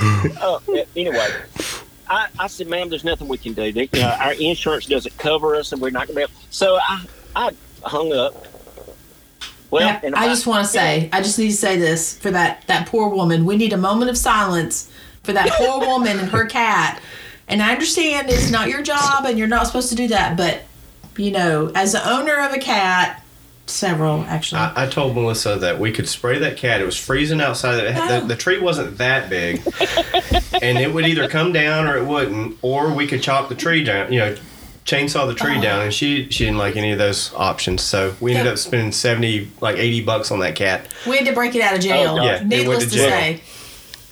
[0.41, 0.59] Uh,
[0.97, 1.29] anyway,
[2.09, 3.73] I, I said, ma'am, there's nothing we can do.
[3.73, 6.33] They, you know, our insurance doesn't cover us, and we're not going to be able.
[6.51, 7.51] So I, I
[7.85, 8.47] hung up.
[9.71, 12.19] Well, Yeah, and I about- just want to say, I just need to say this
[12.19, 13.45] for that that poor woman.
[13.47, 14.91] We need a moment of silence
[15.23, 17.01] for that poor woman and her cat.
[17.49, 20.63] And I understand it's not your job and you're not supposed to do that, but
[21.21, 23.23] you know, as the owner of a cat,
[23.67, 24.61] several actually.
[24.61, 26.81] I, I told Melissa that we could spray that cat.
[26.81, 27.85] It was freezing outside.
[27.85, 28.27] Had- The, oh.
[28.27, 29.63] the tree wasn't that big,
[30.63, 33.85] and it would either come down or it wouldn't, or we could chop the tree
[33.85, 34.13] down.
[34.13, 34.37] You know,
[34.85, 35.63] chainsaw the tree oh.
[35.63, 35.83] down.
[35.83, 37.83] And she she didn't like any of those options.
[37.83, 38.53] So we ended Yeah.
[38.53, 40.89] up spending seventy like eighty bucks on that cat.
[41.07, 42.17] we had to break it out of jail.
[42.19, 43.09] Oh, yeah, Needless to to, jail.
[43.11, 43.41] say.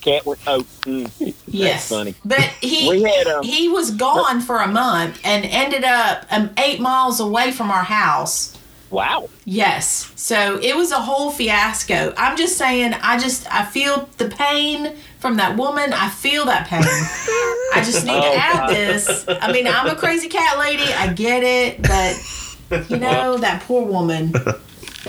[0.00, 0.40] Cat went.
[0.46, 1.88] Oh, mm, Yes.
[1.88, 2.14] funny.
[2.24, 6.80] But he had, um, he was gone for a month and ended up um, eight
[6.80, 8.54] miles away from our house.
[8.90, 9.28] Wow.
[9.44, 10.10] Yes.
[10.16, 12.14] So it was a whole fiasco.
[12.16, 15.92] I'm just saying, I just, I feel the pain from that woman.
[15.92, 16.80] I feel that pain.
[16.82, 18.70] I just need to Oh, add God.
[18.74, 19.24] this.
[19.28, 20.84] I mean, I'm a crazy cat lady.
[20.84, 21.82] I get it.
[21.82, 24.32] But, you know, that poor woman.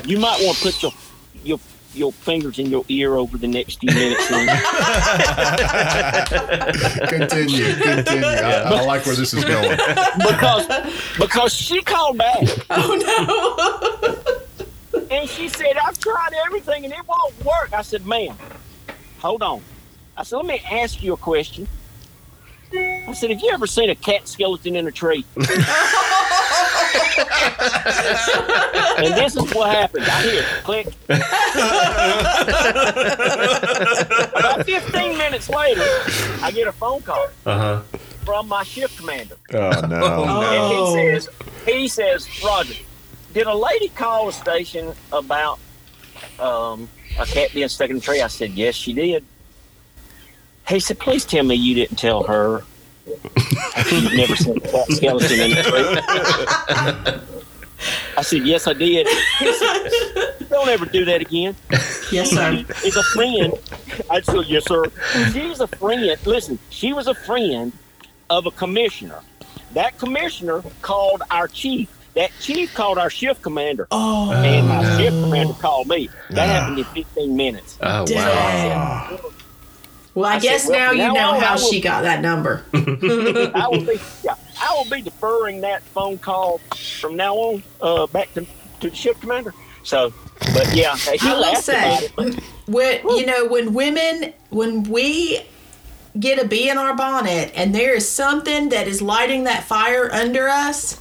[0.03, 0.91] You might want to put your
[1.43, 1.59] your
[1.93, 4.31] your fingers in your ear over the next few minutes.
[4.31, 4.49] and-
[7.09, 8.25] Continue, continue.
[8.25, 9.77] I, I like where this is going.
[10.17, 10.67] because
[11.17, 12.95] because she called back Oh,
[14.93, 14.99] no.
[15.11, 18.35] and she said, "I've tried everything and it won't work." I said, "Ma'am,
[19.19, 19.61] hold on."
[20.17, 21.67] I said, "Let me ask you a question."
[22.73, 25.25] I said, "Have you ever seen a cat skeleton in a tree?"
[28.97, 30.05] and this is what happened.
[30.05, 30.87] I hear click.
[34.35, 35.81] About 15 minutes later,
[36.41, 37.81] I get a phone call Uh huh.
[38.25, 39.35] from my shift commander.
[39.53, 39.65] Oh no.
[39.65, 40.95] And Oh.
[40.95, 41.29] he says,
[41.65, 42.75] he says, Roger,
[43.33, 45.59] did a lady call the station about
[46.39, 46.87] um,
[47.19, 48.21] a cat being stuck in a tree?
[48.21, 49.23] I said, yes, she did.
[50.67, 52.63] He said, please tell me you didn't tell her
[53.05, 57.21] you've never seen a cat skeleton in a tree.
[58.17, 59.07] I said, yes, I did.
[59.07, 61.55] Said, don't ever do that again.
[62.11, 62.65] Yes, sir.
[62.81, 63.53] She is a friend.
[64.09, 64.83] I said, yes, sir.
[65.31, 66.17] She's a friend.
[66.25, 67.71] Listen, she was a friend
[68.29, 69.21] of a commissioner.
[69.73, 71.89] That commissioner called our chief.
[72.15, 73.87] That chief called our shift commander.
[73.91, 76.09] Oh, and my shift commander called me.
[76.31, 77.77] That happened in 15 minutes.
[77.81, 79.19] Oh wow.
[80.13, 80.21] Dang.
[80.21, 81.81] Well, I, I said, guess well, now you now know on, how I will- she
[81.81, 82.63] got that number.
[82.73, 86.59] I will be yeah, I will be deferring that phone call
[86.99, 88.45] from now on uh, back to,
[88.81, 89.53] to the shift commander.
[89.83, 90.13] So,
[90.53, 92.09] but yeah, he I will say,
[92.65, 95.41] when you know when women when we
[96.19, 100.11] get a bee in our bonnet and there is something that is lighting that fire
[100.11, 100.99] under us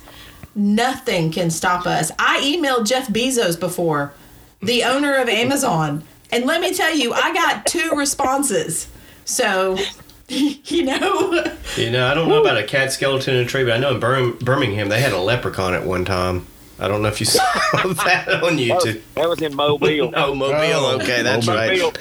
[0.55, 4.13] nothing can stop us i emailed jeff bezos before
[4.61, 8.89] the owner of amazon and let me tell you i got two responses
[9.29, 9.77] so
[10.29, 11.45] you know
[11.77, 13.93] You know, I don't know about a cat skeleton in a tree, but I know
[13.95, 16.47] in Bir- Birmingham they had a leprechaun at one time.
[16.81, 19.03] I don't know if you saw that on that, was, YouTube.
[19.15, 20.13] that was in Mobile.
[20.17, 20.55] Oh, Mobile.
[20.57, 21.79] Oh, okay, that's right.
[21.79, 21.93] Mobile.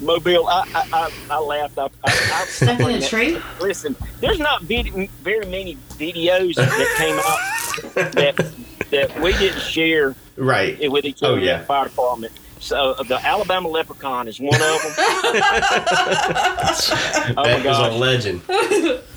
[0.00, 0.48] Mobile.
[0.48, 1.78] I, I, I, I laughed.
[1.78, 6.94] I, I, I, stuck in a tree Listen, there's not vid- very many videos that
[6.96, 8.52] came out that
[8.90, 10.90] that we didn't share Right.
[10.90, 11.58] with each Oh, other in yeah.
[11.58, 12.32] the fire department.
[12.60, 14.92] So uh, the Alabama leprechaun is one of them.
[17.36, 18.42] oh my That is a legend.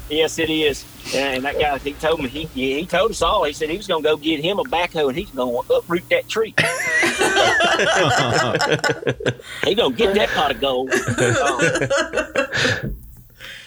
[0.10, 0.86] Yes, it is.
[1.14, 3.44] And, and that guy, he told me he yeah, he told us all.
[3.44, 5.74] He said he was going to go get him a backhoe and he's going to
[5.74, 6.54] uproot that tree.
[9.66, 10.90] he going to get that pot of gold.
[10.94, 12.92] Oh.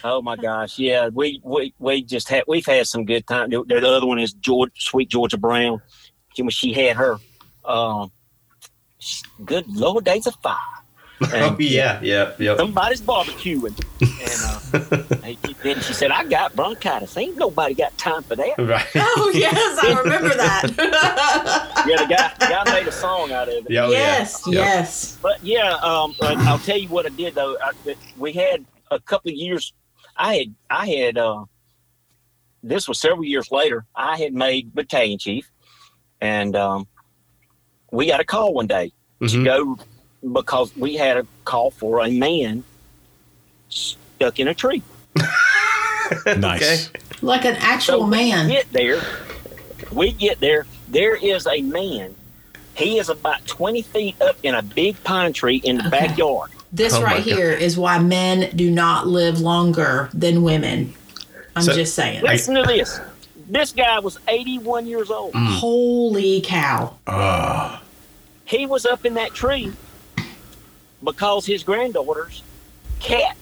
[0.08, 3.50] Oh my gosh, yeah, we we we just had we've had some good time.
[3.50, 5.82] The, the other one is George, sweet Georgia Brown.
[6.36, 7.18] She, when she had her,
[7.64, 8.12] um,
[9.44, 10.56] good Lord days of fire.
[11.32, 12.56] Oh yeah, yeah, yeah.
[12.58, 15.22] somebody's barbecuing, and uh,
[15.62, 17.16] then she said, "I got bronchitis.
[17.16, 18.86] Ain't nobody got time for that." Right.
[18.96, 20.64] oh yes i remember that
[21.86, 23.70] Yeah, the guy, the guy made a song out of it.
[23.70, 24.52] Yeah, oh, yes yeah.
[24.60, 27.56] yes But yeah, um, I'll tell you what I did though.
[27.62, 29.72] I, we had a couple of years.
[30.18, 31.16] I had, I had.
[31.18, 31.44] Uh,
[32.62, 33.86] this was several years later.
[33.94, 35.50] I had made battalion chief,
[36.20, 36.88] and um,
[37.90, 39.44] we got a call one day to Mhm.
[39.44, 39.78] go
[40.32, 42.64] because we had a call for a man
[43.68, 44.82] stuck in a tree.
[46.36, 46.90] Nice.
[47.20, 49.02] like an actual So man We get there.
[49.92, 50.66] We get there.
[50.88, 52.14] There is a man.
[52.74, 56.06] He is about 20 feet up in a big pine tree in the Okay.
[56.06, 56.50] backyard.
[56.72, 60.94] This Oh my right here is why men do not live longer than women.
[61.56, 62.22] I'm So- just saying.
[62.22, 63.00] Listen to this.
[63.48, 65.34] This guy was 81 years old.
[65.34, 66.94] Holy cow.
[67.06, 67.80] Ah.
[68.46, 69.72] He was up in that tree
[71.02, 72.42] because his granddaughter's
[73.00, 73.36] cat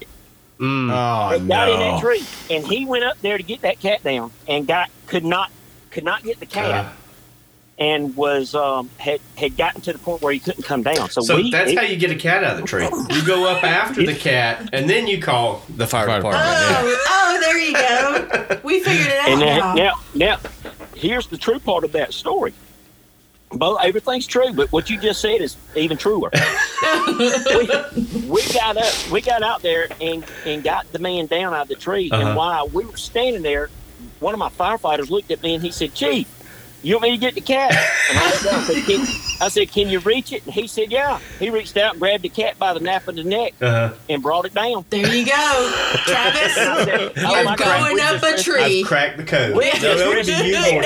[0.61, 0.89] Mm.
[0.93, 4.05] Oh had got in that tree, and he went up there to get that cat
[4.05, 5.51] down, and got could not
[5.91, 6.89] could not get the cat, Uh.
[7.77, 11.11] and was um had had gotten to the point where he couldn't come down.
[11.11, 12.85] So, So we that's he- how you get a cat out of the tree.
[13.11, 16.45] You go up after the cat, and then you call the fire, Fire department.
[16.47, 18.61] Oh, oh, there you go.
[18.63, 19.75] We figured it out And now.
[19.75, 20.39] now, now, now,
[20.95, 22.55] here's the true part of that story.
[23.57, 26.31] Both everything's true, but what you just said is even truer.
[27.19, 27.69] we,
[28.29, 31.69] we got up, we got out there and and got the man down out of
[31.69, 32.11] the tree.
[32.11, 32.23] Uh-huh.
[32.23, 33.71] And while we were standing there,
[34.21, 36.29] one of my firefighters looked at me and he said, "Chief,
[36.85, 37.73] you want me to get the cat?"
[38.11, 39.07] And I looked down and said, "Can-"
[39.41, 42.23] I said, "Can you reach it?" And he said, "Yeah." He reached out, and grabbed
[42.23, 43.95] the cat by the nape of the neck, Uh-huh.
[44.09, 44.85] and brought it down.
[44.91, 45.73] There you go,
[46.07, 46.57] Travis.
[46.57, 48.81] I said, "Oh, You're my going we up a tree.
[48.81, 49.57] I've cracked the code.
[49.57, 50.81] We No, that would you no,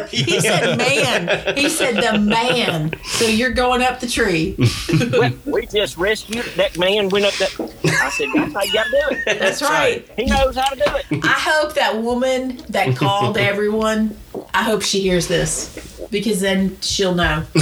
[0.00, 0.06] no.
[0.10, 1.56] He said man.
[1.56, 2.92] He said the man.
[3.04, 4.56] So you're going up the tree.
[4.88, 7.08] we, we just rescued that man.
[7.08, 7.52] Went up that.
[7.84, 9.38] I said, "That's how you got to do it.
[9.38, 10.08] That's right.
[10.16, 14.16] He knows how to do it." I hope that woman that called everyone,
[14.54, 17.42] I hope she hears this because then she'll know.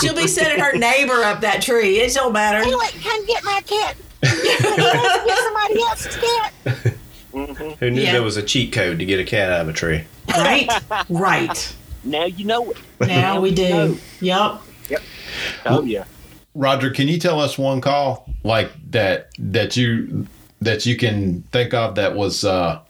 [0.00, 1.98] she'll be sending her neighbor up that tree.
[2.00, 2.62] It don't matter.
[2.68, 3.96] come get my cat.
[4.20, 6.52] get somebody else's cat.
[7.78, 8.12] Who knew Yeah.
[8.12, 10.04] there was a cheat code to get a cat out of a tree?
[10.28, 10.68] Right?
[11.08, 11.74] Right.
[12.04, 12.76] Now you know it.
[13.00, 13.68] Now we do.
[13.68, 13.96] know.
[14.20, 15.02] Yep.
[15.64, 16.04] Oh yeah.
[16.54, 20.26] Roger, can you tell us one call like that that you
[20.60, 22.80] that you can think of that was uh,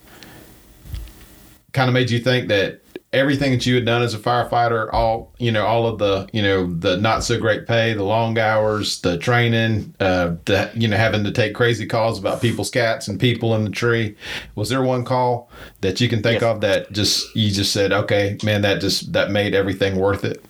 [1.72, 2.80] kind of made you think that
[3.12, 6.42] everything that you had done as a firefighter, all you know, all of the you
[6.42, 10.96] know the not so great pay, the long hours, the training, uh, the you know
[10.96, 14.16] having to take crazy calls about people's cats and people in the tree.
[14.54, 15.50] Was there one call
[15.80, 16.42] that you can think Yes.
[16.42, 20.42] of that just you just said, okay, man, that just that made everything worth it?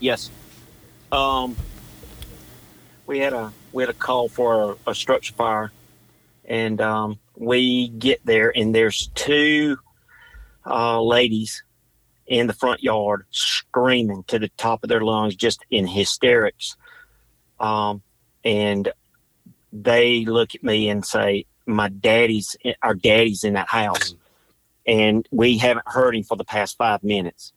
[0.00, 0.30] Yes.
[1.12, 1.56] Um,
[3.06, 5.72] we had a we had a call for a, a structure fire,
[6.44, 9.78] and um, we get there, and there's two
[10.66, 11.62] uh, ladies
[12.26, 16.76] in the front yard screaming to the top of their lungs, just in hysterics.
[17.60, 18.02] Um,
[18.44, 18.90] and
[19.72, 24.14] they look at me and say, "My daddy's our daddy's in that house."
[24.86, 27.54] And we haven't heard him for the past five minutes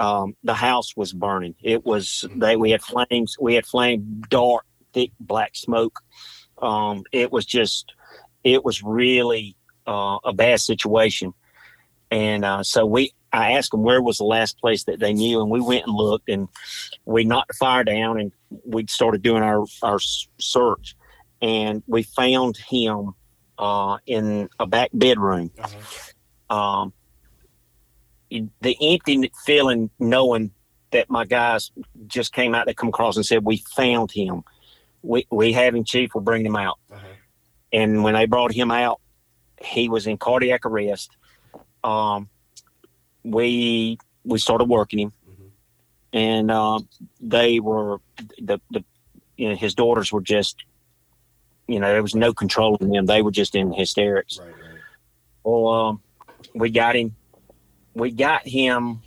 [0.00, 1.54] um, the house was burning.
[1.62, 3.36] It was they we had flames.
[3.38, 4.64] We had flame, dark,
[4.94, 6.00] thick black smoke.
[6.60, 7.92] Um, it was just,
[8.42, 11.34] it was really uh, a bad situation.
[12.10, 15.40] And uh, so we, I asked them where was the last place that they knew,
[15.40, 16.48] and we went and looked, and
[17.04, 18.32] we knocked the fire down, and
[18.64, 20.00] we started doing our our
[20.38, 20.96] search,
[21.40, 23.14] and we found him
[23.58, 25.52] uh, in a back bedroom.
[26.48, 26.92] Um,
[28.60, 30.50] the empty feeling knowing
[30.90, 31.70] that my guys
[32.08, 34.42] just came out they come across and said we found him.
[35.02, 36.78] We we have him chief we'll bring him out.
[37.72, 39.00] And when they brought him out
[39.60, 41.16] he was in cardiac arrest
[41.84, 42.28] um
[43.24, 45.12] we we started working him
[46.12, 46.88] and um
[47.20, 47.98] they were
[48.38, 48.84] the the
[49.36, 50.64] you know his daughters were just
[51.68, 54.80] you know there was no controlling them they were just in hysterics Right, right.
[55.44, 56.02] well um
[56.54, 57.14] we got him
[57.94, 59.02] we got him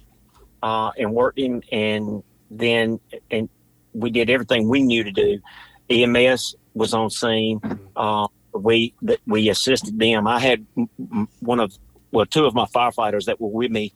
[0.61, 2.99] uh, and worked him, and then
[3.29, 3.49] and
[3.93, 5.39] we did everything we knew to do.
[5.89, 7.59] EMS was on scene.
[7.97, 10.25] Uh, we that we assisted them.
[10.25, 11.77] I had m- m- one of
[12.13, 13.91] well two of my firefighters that were with me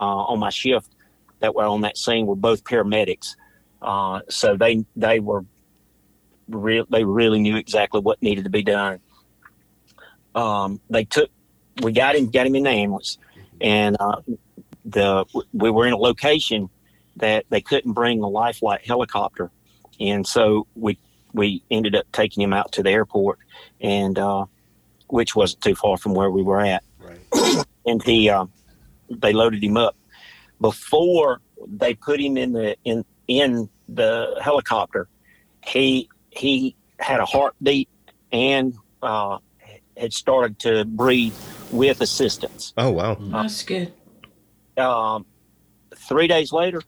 [0.00, 0.90] uh, on my shift
[1.38, 3.36] that were on that scene were both paramedics.
[3.80, 5.44] Uh, so they they were
[6.48, 8.98] they really knew exactly what needed to be done.
[10.34, 11.30] Um, they took
[11.82, 13.18] we got him got him in the ambulance
[13.60, 14.20] and uh,
[14.84, 16.68] the we were in a location
[17.16, 19.50] that they couldn't bring a life flight helicopter,
[20.00, 20.98] and so we
[21.32, 23.38] we ended up taking him out to the airport,
[23.80, 24.46] and uh,
[25.08, 26.82] which wasn't too far from where we were at.
[27.86, 28.46] And he uh,
[29.10, 29.96] they loaded him up
[30.60, 35.08] before they put him in the in in the helicopter.
[35.66, 37.88] He he had a heartbeat
[38.32, 39.38] and uh,
[39.96, 41.34] had started to breathe
[41.70, 43.16] with assistance Oh wow.
[43.20, 43.92] That's good.
[44.76, 45.26] um,
[45.94, 46.82] three days later,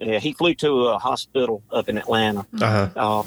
[0.00, 2.46] uh, he flew to a hospital up in Atlanta.
[2.60, 3.20] Uh huh.
[3.20, 3.22] Uh,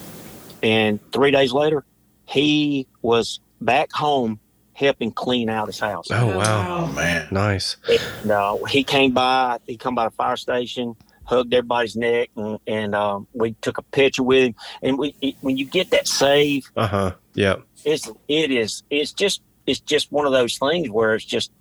[0.62, 1.84] and three days later,
[2.26, 4.40] he was back home
[4.80, 6.08] helping clean out his house.
[6.10, 6.86] Oh wow.
[6.94, 7.28] Man.
[7.32, 7.76] Nice.
[8.24, 12.60] And, uh, he came by, he come by the fire station, hugged everybody's neck, and,
[12.66, 14.56] and um, we took a picture with him.
[14.82, 17.12] And we, it, when you get that save, Uh huh.
[17.34, 17.62] Yep.
[17.86, 21.52] it's it is it's just it's just one of those things where it's just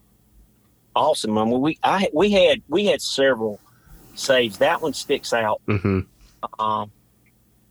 [0.96, 1.36] awesome.
[1.36, 3.60] I mean, we I we had we had several
[4.14, 4.58] saves.
[4.58, 5.60] That one sticks out.
[5.68, 6.00] Mm-hmm.
[6.60, 6.92] Um,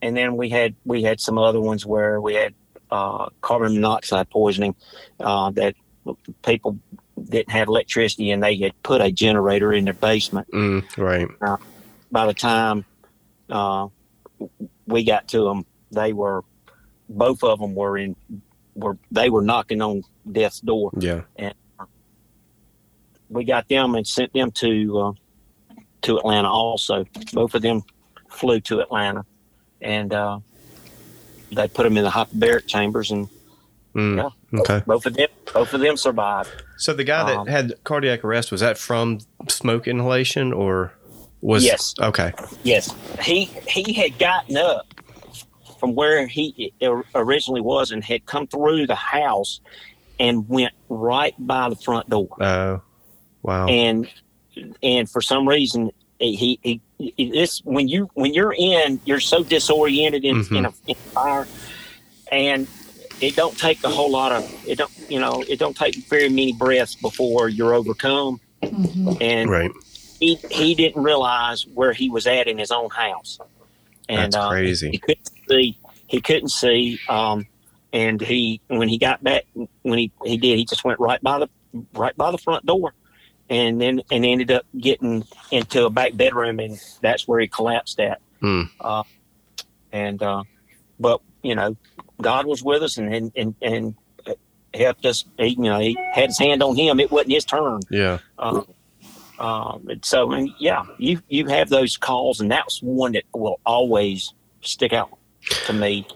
[0.01, 2.53] and then we had we had some other ones where we had
[2.91, 4.75] uh, carbon monoxide poisoning
[5.19, 5.75] uh, that
[6.43, 6.77] people
[7.29, 10.49] didn't have electricity and they had put a generator in their basement.
[10.51, 11.27] Mm, right.
[12.11, 12.85] By the time
[13.49, 13.87] uh,
[14.85, 16.43] we got to them, they were
[17.09, 18.15] both of them were in
[18.75, 20.91] were they were knocking on death's door.
[20.97, 21.21] Yeah.
[21.35, 21.53] And
[23.29, 25.11] We got them and sent them to uh,
[26.03, 26.49] to Atlanta.
[26.49, 27.83] Also, both of them
[28.29, 29.25] flew to Atlanta,
[29.81, 30.39] and uh,
[31.51, 33.29] they put them in the hyperbaric chambers, and
[33.95, 34.17] Mm.
[34.17, 34.59] Yeah.
[34.59, 34.83] Okay.
[34.85, 36.49] both of them both of them survived.
[36.77, 40.93] So the guy that Um, had cardiac arrest was that from smoke inhalation or?
[41.41, 41.95] Was Yes.
[41.99, 42.31] Okay.
[42.63, 44.85] Yes, he he had gotten up
[45.79, 46.73] from where he
[47.15, 49.61] originally was and had come through the house
[50.19, 52.27] and went right by the front door.
[52.41, 52.81] Oh.
[53.43, 53.67] wow.
[53.67, 54.07] And
[54.83, 56.81] and for some reason he he, he
[57.17, 61.47] this when you when you're in you're so disoriented in, in, a, in a fire
[62.31, 62.67] and
[63.21, 66.29] it don't take a whole lot of it don't you know it don't take very
[66.29, 68.39] many breaths before you're overcome
[69.21, 69.71] and right.
[70.19, 73.39] he he didn't realize where he was at in his own house,
[74.09, 74.91] and That's uh, crazy.
[74.91, 75.79] He couldn't see.
[76.07, 76.99] He couldn't see.
[77.09, 77.47] Um,
[77.93, 81.39] and he when he got back when he he did he just went right by
[81.39, 81.49] the
[81.93, 82.93] right by the front door,
[83.49, 87.99] and then and ended up getting into a back bedroom, and that's where he collapsed
[87.99, 88.19] at.
[88.41, 88.63] Hmm.
[88.79, 89.03] Uh,
[89.91, 90.43] and uh,
[90.99, 91.75] but you know,
[92.21, 93.55] God was with us, and and and.
[93.61, 93.95] and
[94.73, 97.79] helped us he, you know he had his hand on him it wasn't his turn
[97.89, 98.19] Yeah.
[98.37, 98.67] um,
[99.39, 103.59] um, and so, and yeah, you you have those calls, and that's one that will
[103.65, 105.15] always stick out
[105.67, 106.07] to me.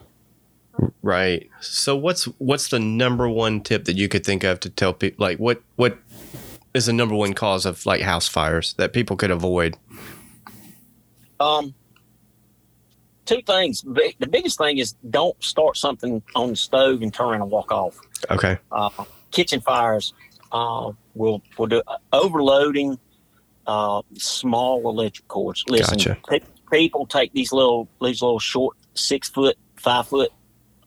[1.03, 1.49] Right.
[1.59, 5.23] So what's what's the number one tip that you could think of to tell people
[5.23, 5.97] like what what
[6.73, 9.77] is the number one cause of like house fires that people could avoid?
[11.39, 11.73] Um,
[13.25, 13.81] two things.
[13.81, 17.71] The biggest thing is don't start something on the stove and turn around and walk
[17.71, 17.99] off.
[18.29, 18.57] Okay.
[18.71, 18.89] Uh,
[19.31, 20.13] kitchen fires
[20.51, 21.81] uh, will will do
[22.13, 22.99] overloading
[23.67, 25.63] uh, small electric cords.
[25.67, 26.17] Listen, Gotcha.
[26.27, 26.39] pe-
[26.71, 30.31] people take these little these little short six foot, five foot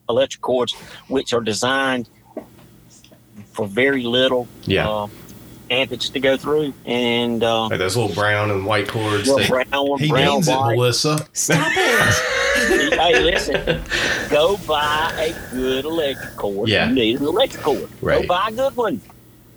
[0.09, 0.73] electric cords,
[1.09, 2.09] which are designed
[3.53, 4.89] for very little Yeah.
[4.89, 5.09] uh,
[5.71, 9.27] amperage to go through, and uh, Like those little brown and white cords.
[9.29, 10.53] little They, brown, He brown, means it.
[10.55, 11.27] Melissa.
[11.33, 12.95] Stop it.
[12.99, 13.83] hey, listen,
[14.31, 16.69] go buy a good electric cord.
[16.69, 16.89] Yeah.
[16.89, 17.89] You need an electric cord.
[18.01, 18.23] Right.
[18.23, 19.01] Go buy a good one.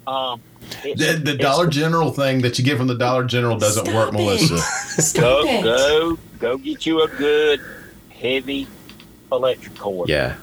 [0.07, 0.41] Um,
[0.83, 3.85] it's- The, the it's- Dollar General thing that you get from the Dollar General doesn't
[3.85, 4.13] Stop work, it.
[4.17, 4.57] Melissa.
[5.01, 5.63] Stop Go, it.
[5.63, 7.61] go, go get you a good,
[8.09, 8.67] heavy
[9.31, 10.09] electric cord.
[10.09, 10.35] yeah.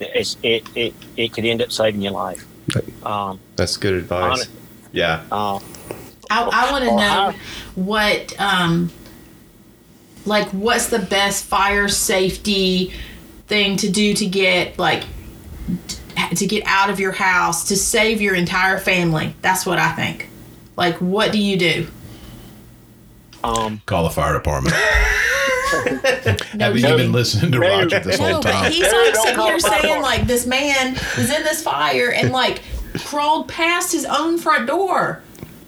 [0.00, 2.44] It's, it, it, it could end up saving your life.
[3.06, 4.22] Um, That's good advice.
[4.48, 4.50] Honest-
[4.92, 5.22] Yeah.
[5.32, 5.58] uh,
[6.30, 7.34] I, I want to know how-
[7.74, 8.90] what, um,
[10.24, 12.92] like, what's the best fire safety
[13.48, 15.04] thing to do to get, like,
[16.36, 19.34] to get out of your house to save your entire family?
[19.42, 20.28] That's what I think.
[20.76, 21.86] Like, what do you do?
[23.44, 24.74] um, Call the fire department.
[26.60, 28.70] Have you you- been listening to Roger this No, whole but time?
[28.72, 32.60] he's like don't sitting here saying like this man was in this fire and like
[32.98, 35.22] crawled past his own front door.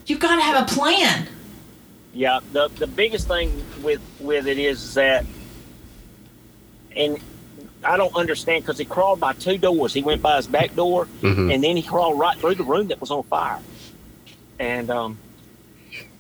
[0.07, 1.29] You got to have a plan.
[2.13, 3.51] Yeah, the the biggest thing
[3.83, 5.25] with with it is that,
[6.97, 7.19] and
[7.83, 9.93] I don't understand because he crawled by two doors.
[9.93, 11.53] He went by his back door, Mhm.
[11.53, 13.59] and then he crawled right through the room that was on fire.
[14.61, 15.19] And um,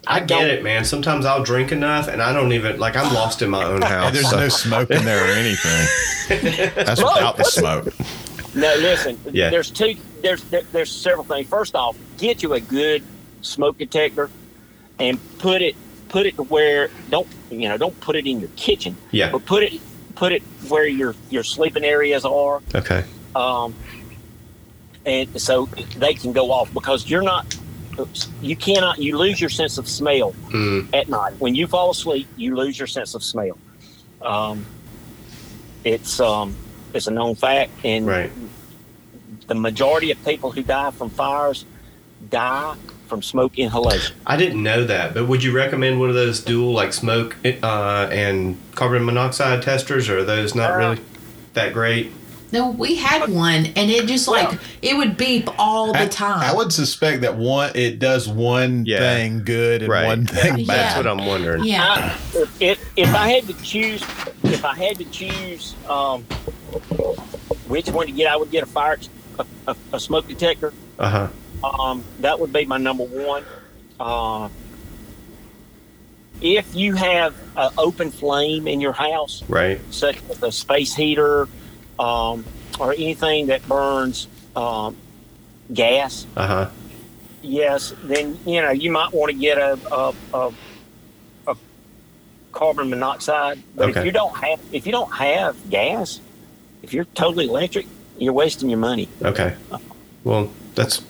[0.07, 0.85] I don't- get it, man.
[0.85, 4.13] Sometimes I'll drink enough and I don't even like I'm lost in my own house.
[4.13, 6.73] There's so- no smoke in there or anything.
[6.85, 7.95] That's without the smoke.
[8.55, 9.19] No, listen.
[9.33, 9.51] Yeah.
[9.51, 9.97] There's two.
[10.23, 11.49] There's there, there's several things.
[11.49, 13.03] First off, get you a good
[13.43, 14.31] smoke detector,
[14.99, 15.75] and put it
[16.09, 19.31] put it to where don't you know don't put it in your kitchen, Yeah.
[19.33, 19.81] but put it
[20.15, 22.63] put it where your your sleeping areas are.
[22.75, 23.05] Okay.
[23.35, 23.75] um,
[25.07, 25.67] and so
[25.99, 27.55] they can go off because you're not
[28.41, 32.27] you cannot you lose your sense of smell Mm, at night when you fall asleep
[32.37, 33.59] you lose your sense of smell
[34.23, 34.65] um,
[35.85, 36.57] it's um,
[36.95, 38.30] it's a known fact and right.
[39.47, 41.64] the majority of people who die from fires
[42.30, 42.74] die
[43.09, 46.72] from smoke inhalation I didn't know that, but would you recommend one of those dual
[46.72, 51.01] like smoke uh, and carbon monoxide testers, or are those not Uh, really
[51.53, 52.11] that great?
[52.55, 56.39] No, we had one and it just like it would beep all the I, time.
[56.39, 59.01] I would suspect that one it does one Yeah.
[59.01, 60.07] thing good and Right.
[60.07, 60.65] one thing Yeah.
[60.67, 60.77] bad.
[60.77, 61.65] That's what I'm wondering.
[61.65, 62.17] yeah.
[62.37, 64.03] I, if, if I had to choose,
[64.45, 66.23] if I had to choose um,
[67.67, 68.99] which one to get, I would get a fire,
[69.41, 70.73] a, a, a smoke detector.
[71.01, 71.29] Uh
[71.61, 71.67] huh.
[71.69, 73.43] Um, that would be my number one.
[73.99, 74.49] Uh,
[76.41, 79.81] if you have an open flame in your house, Right.
[79.93, 81.49] such as a space heater
[81.99, 82.45] um,
[82.80, 84.26] or anything that burns
[84.57, 84.97] um,
[85.72, 86.70] gas, Uh huh.
[87.42, 90.53] yes, then you know you might want to get a a, a,
[91.49, 91.57] a
[92.53, 93.62] carbon monoxide.
[93.74, 96.20] But if you don't have if you don't have gas,
[96.82, 97.86] if you're totally electric,
[98.18, 99.09] you're wasting your money.
[99.22, 99.55] Okay.
[100.24, 101.03] Well, that's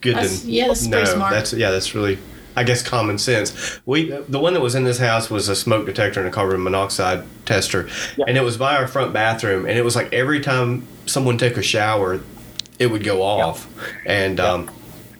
[0.00, 0.96] good That's- to yeah, that's know.
[0.98, 1.32] pretty smart.
[1.32, 2.18] That's yeah, that's really,
[2.56, 3.80] I guess, common sense.
[3.84, 6.62] We the one that was in this house was a smoke detector and a carbon
[6.62, 8.24] monoxide tester, Yeah.
[8.28, 11.58] and it was by our front bathroom, and it was like every time someone took
[11.58, 12.20] a shower,
[12.78, 13.68] it would go off,
[14.06, 14.70] and um,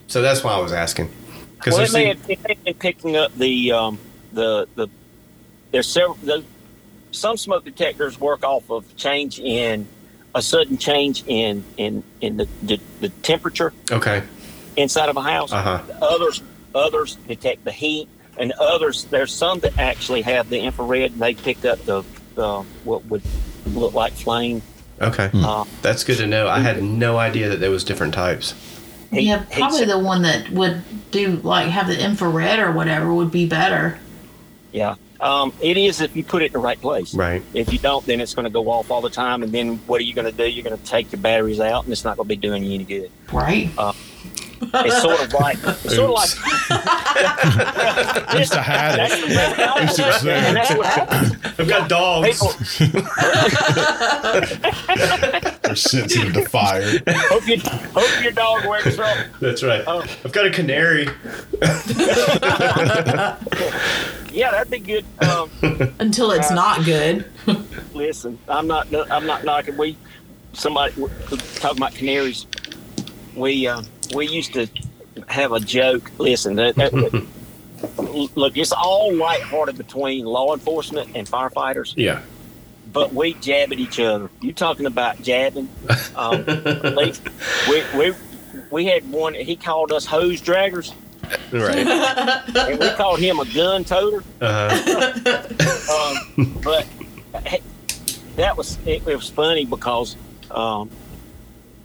[0.07, 1.11] so that's why I was asking.
[1.57, 3.99] Because Well, it may, have, it may have been picking up the um,
[4.33, 4.89] the the
[5.73, 6.43] there's several the,
[7.13, 9.87] some smoke detectors work off of change in
[10.35, 14.23] a sudden change in in in the the, the temperature Okay.
[14.77, 15.53] inside of a house.
[15.53, 15.83] Uh huh.
[16.01, 16.43] Others
[16.77, 18.09] others detect the heat,
[18.39, 22.05] and others there's some that actually have the infrared and they pick up the
[22.37, 23.23] uh, what would
[23.67, 24.63] look like flame.
[25.01, 25.31] Okay.
[25.35, 26.47] Uh, That's good to know.
[26.49, 28.55] I had no idea that there was different types.
[29.11, 33.31] he- yeah, probably the one that would do like have the infrared or whatever would
[33.31, 33.99] be better.
[34.73, 34.95] yeah.
[35.19, 37.15] Um, it is if you put it in the right place.
[37.15, 37.43] Right.
[37.55, 39.99] If you don't, then it's going to go off all the time, and then what
[39.99, 40.45] are you going to do?
[40.47, 42.75] You're going to take your batteries out, and it's not going to be doing you
[42.75, 43.11] any good.
[43.33, 43.71] Right.
[44.61, 46.31] It's sort of like it's sort of like
[48.39, 49.29] Used to had that's it.
[49.29, 49.35] the
[49.75, 50.35] way- Used to say.
[50.35, 51.33] and that's what happens.
[51.59, 52.39] I've got dogs.
[52.79, 52.99] People,
[55.63, 57.01] They're sensitive to fire.
[57.09, 59.17] hope, you, hope your dog wakes up.
[59.41, 59.83] That's right.
[59.87, 60.05] Oh.
[60.25, 61.09] I've got a canary.
[64.33, 65.05] Yeah, that'd be good.
[65.21, 65.51] Um,
[65.99, 67.25] Until it's not good.
[67.95, 69.79] listen, I'm not I'm not knocking.
[69.79, 69.97] We
[70.53, 70.93] somebody
[71.55, 72.47] talking about canaries.
[73.35, 73.83] We uh,
[74.15, 74.69] we used to
[75.29, 76.11] have a joke.
[76.19, 76.93] Listen, that, that,
[78.35, 82.23] look, it's all lighthearted between law enforcement and firefighters, Yeah.
[82.93, 84.31] but we jab at each other.
[84.41, 85.69] You talking about jabbing?
[86.15, 86.45] Um,
[87.69, 88.15] we, we
[88.71, 89.35] we had one.
[89.35, 90.93] He called us hose draggers,
[91.53, 91.87] Right.
[92.57, 94.23] and we called him a gun toter.
[94.41, 95.13] Uh,
[96.39, 96.87] um, but
[98.37, 100.17] that was it, it was funny because
[100.51, 100.91] um,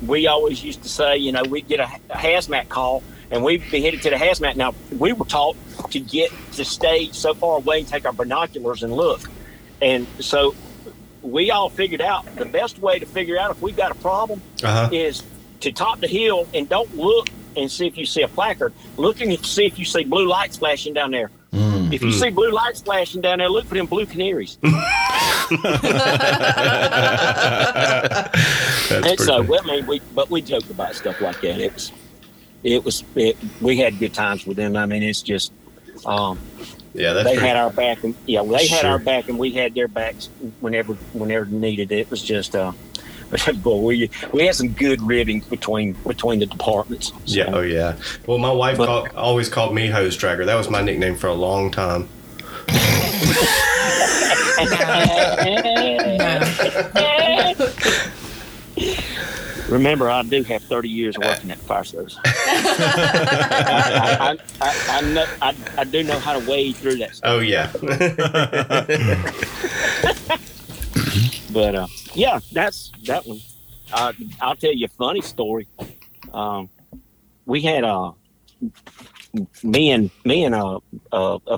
[0.06, 3.64] we always used to say, you know, we'd get a, a hazmat call and we'd
[3.72, 4.56] be headed to the hazmat.
[4.56, 5.56] Now we were taught
[5.92, 9.22] to get the stage so far away and take our binoculars and look,
[9.82, 10.56] and so
[11.22, 14.42] we all figured out the best way to figure out if we've got a problem
[14.64, 14.90] uh huh.
[14.92, 15.24] is
[15.60, 18.74] to top the hill and don't look and see if you see a placard.
[18.98, 21.30] Look and see if you see blue lights flashing down there.
[21.94, 24.58] If you see blue lights flashing down there, look for them blue canaries.
[28.92, 31.60] And so, well, I mean, we but we joked about stuff like that.
[31.60, 31.92] It was,
[32.64, 34.76] it was, it, we had good times with them.
[34.76, 35.52] I mean, it's just,
[36.06, 36.40] um,
[36.94, 39.74] yeah, they pretty, had our back, and yeah, they had our back, and we had
[39.74, 40.28] their backs
[40.60, 41.92] whenever, whenever needed.
[41.92, 42.74] It was just, uh,
[43.64, 47.08] boy, we we had some good ribbing between between the departments.
[47.08, 47.52] So, Yeah.
[47.54, 47.96] Oh yeah.
[48.28, 50.46] Well, my wife But- called, always called me hose dragger.
[50.46, 52.10] That was my nickname for a long time.
[59.70, 62.18] Remember, I do have 30 years working at the fire service.
[62.26, 62.28] I,
[64.20, 67.30] I, I, I, know, I, I do know how to wade through that stuff.
[67.32, 67.72] Oh yeah.
[71.52, 73.42] But uh, yeah, that's that one.
[73.92, 75.68] Uh, I'll tell you a funny story.
[76.34, 76.70] Um,
[77.46, 78.12] we had uh,
[79.64, 80.80] me and me and uh,
[81.12, 81.58] uh, uh,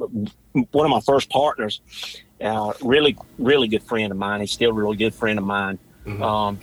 [0.00, 1.80] one of my first partners,
[2.40, 4.40] uh, really really good friend of mine.
[4.40, 5.78] He's still a really good friend of mine.
[6.06, 6.22] Mhm.
[6.22, 6.58] Um,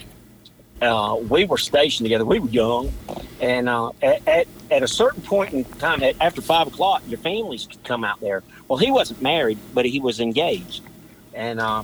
[0.82, 2.26] uh, we were stationed together.
[2.26, 2.94] We were young,
[3.42, 7.20] and uh, at, at at a certain point in time, at, after five o'clock, your
[7.20, 8.44] families could come out there.
[8.68, 10.84] Well, he wasn't married, but he was engaged,
[11.34, 11.84] and uh,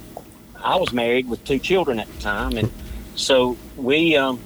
[0.63, 2.71] I was married with two children at the time, and
[3.15, 4.39] so we um,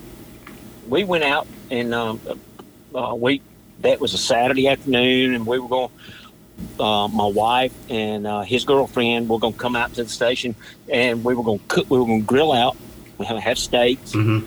[0.87, 2.21] we went out and um,
[2.95, 3.41] uh, we
[3.81, 5.91] that was a Saturday afternoon, and we were going.
[6.79, 10.55] Uh, my wife and uh, his girlfriend were going to come out to the station,
[10.89, 11.89] and we were going to cook.
[11.89, 12.77] We were going to grill out.
[13.17, 14.39] We have, have steaks, hmm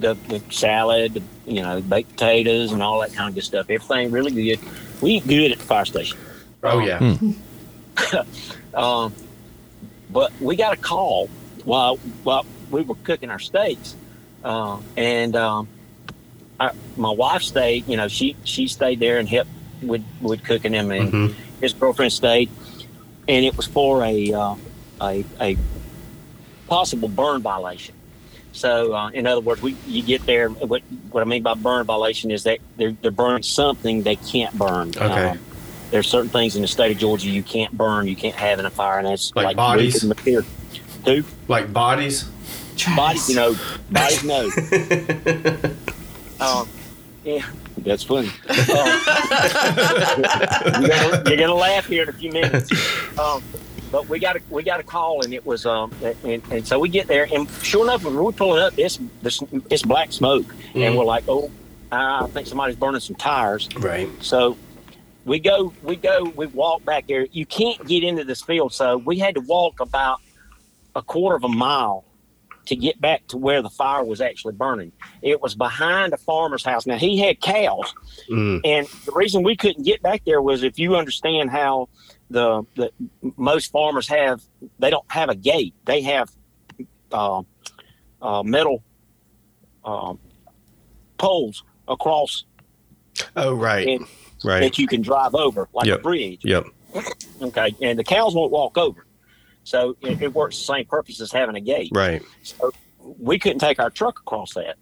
[0.00, 3.68] the, the salad, the, you know, baked potatoes, and all that kind of good stuff.
[3.68, 4.58] Everything really good.
[5.00, 6.18] We eat good at the fire station.
[6.62, 7.16] Oh yeah.
[8.72, 9.12] Um,
[10.10, 11.26] but we got a call
[11.64, 13.96] while while we were cooking our steaks,
[14.44, 15.68] uh, and um,
[16.58, 17.88] I, my wife stayed.
[17.88, 19.50] You know, she she stayed there and helped
[19.82, 21.34] with with cooking him and Mhm.
[21.60, 22.50] his girlfriend stayed,
[23.28, 24.54] and it was for a uh,
[25.00, 25.56] a a
[26.68, 27.94] possible burn violation.
[28.52, 30.48] So, uh, in other words, we you get there.
[30.50, 34.52] What what I mean by burn violation is that they're they're burning something they can't
[34.58, 34.88] burn.
[34.96, 35.04] Okay.
[35.30, 35.38] Um,
[35.90, 38.64] there's certain things in the state of Georgia you can't burn, you can't have in
[38.66, 40.04] a fire, and that's Like like, bodies?
[40.04, 40.44] material.
[41.04, 41.24] Who?
[41.48, 42.26] Like bodies.
[42.96, 43.56] Bodies, you know,
[43.90, 44.48] bodies no.
[46.40, 46.68] Um,
[47.24, 47.42] yeah,
[47.84, 48.30] that's funny.
[48.50, 50.22] Um,
[50.82, 52.70] you're, gonna, you're gonna laugh here in a few minutes.
[53.18, 53.42] Um,
[53.90, 55.92] but we got a we got a call, and it was um,
[56.24, 59.42] and, and so we get there, and sure enough, when we're pulling up, it's this
[59.70, 60.86] it's black smoke, Mhm.
[60.86, 61.50] and we're like, oh,
[61.90, 63.68] I think somebody's burning some tires.
[63.76, 64.08] Right.
[64.20, 64.56] So
[65.24, 67.26] we go, we go, we walk back there.
[67.32, 70.20] You can't get into this field, so we had to walk about
[70.94, 72.04] a quarter of a mile
[72.70, 74.92] to get back to where the fire was actually burning.
[75.22, 76.86] It was behind a farmer's house.
[76.86, 77.92] Now he had cows,
[78.30, 78.60] Mm.
[78.64, 81.88] and the reason we couldn't get back there was if you understand how
[82.30, 82.90] the the
[83.36, 84.40] most farmers have,
[84.78, 85.74] they don't have a gate.
[85.84, 86.30] They have
[87.12, 87.42] uh,
[88.22, 88.82] uh, metal
[89.84, 90.18] um,
[91.18, 92.44] poles across
[93.36, 93.86] Oh, right.
[93.88, 94.06] And-
[94.44, 94.60] right.
[94.60, 95.98] that you can drive over like Yep.
[95.98, 96.40] a bridge.
[96.44, 96.64] Yep.
[97.42, 99.04] Okay, and the cows won't walk over,
[99.70, 101.92] so it, it works the same purpose as having a gate.
[101.94, 102.22] Right.
[102.42, 104.76] So we couldn't take our truck across that.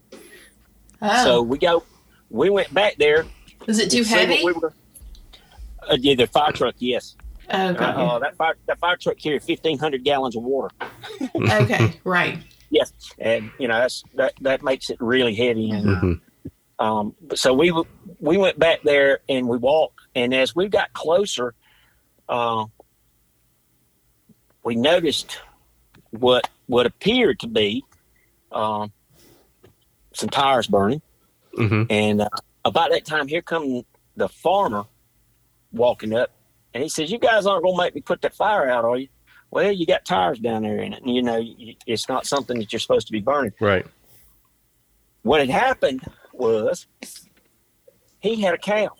[1.02, 1.84] Oh, So we go,
[2.30, 3.24] we went back there.
[3.66, 4.42] Was it too heavy?
[4.42, 4.72] We were,
[5.88, 7.16] uh, yeah, the fire truck, yes.
[7.50, 7.84] okay.
[7.84, 10.70] Uh, that fire that fire truck carried fifteen hundred gallons of water.
[11.36, 12.00] okay.
[12.04, 12.38] Right.
[12.70, 15.70] Yes, and you know that's that that makes it really heavy.
[15.70, 16.20] And Mhm.
[16.78, 17.72] um, so we
[18.20, 21.54] we went back there and we walked, and as we got closer,
[22.28, 22.66] uh,
[24.68, 25.38] we noticed
[26.10, 27.82] what what appeared to be
[28.52, 28.92] um,
[30.12, 31.00] some tires burning.
[31.56, 31.86] Mhm.
[31.88, 32.28] And uh,
[32.66, 33.82] about that time, here come
[34.14, 34.84] the farmer
[35.72, 36.30] walking up,
[36.74, 38.98] and he says, "You guys aren't going to make me put that fire out, are
[38.98, 39.08] you?"
[39.50, 42.58] Well, you got tires down there in it, and you know you- it's not something
[42.58, 43.54] that you're supposed to be burning.
[43.60, 43.86] Right.
[45.22, 46.02] What had happened
[46.34, 46.86] was
[48.20, 48.90] he had a cow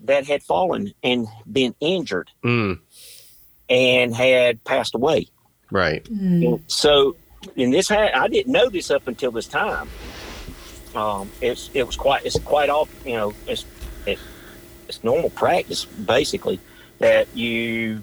[0.00, 2.78] that had fallen and been injured Mm.
[3.68, 5.28] And had passed away.
[5.70, 6.04] Right.
[6.04, 6.60] Mm.
[6.66, 7.16] So,
[7.56, 9.88] in this, ha- I didn't know this up until this time.
[10.94, 12.88] Um, it's it was quite it's quite off.
[13.04, 13.64] You know, it's
[14.06, 14.18] it,
[14.88, 16.60] it's normal practice basically
[16.98, 18.02] that you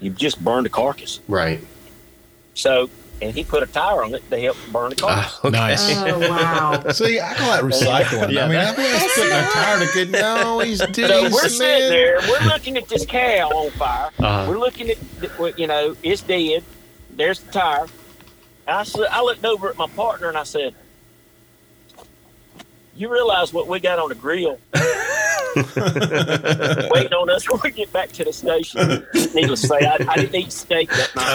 [0.00, 1.20] you just burn the carcass.
[1.28, 1.60] Right.
[2.54, 2.90] So,
[3.22, 5.38] and he put a tire on it to help burn the carcass.
[5.42, 5.56] Ah, okay.
[5.56, 5.96] Nice.
[5.96, 6.82] Oh wow.
[6.92, 8.32] See, I call that recycling.
[8.32, 10.10] Yeah, I mean, that- everyone's putting a tire to get.
[10.10, 11.08] No, he's doing.
[11.08, 14.10] So we're sitting there, we're looking at this cow on fire.
[14.18, 14.46] Uh-huh.
[14.48, 16.62] We're looking at, you know, it's dead.
[17.10, 17.86] There's the tire.
[18.66, 20.74] I said, I looked over at my partner and I said,
[22.96, 24.58] "You realize what we got on the grill
[25.56, 30.16] waiting on us when we get back to the station?" Needless to say, I, I
[30.16, 31.34] didn't eat steak that night.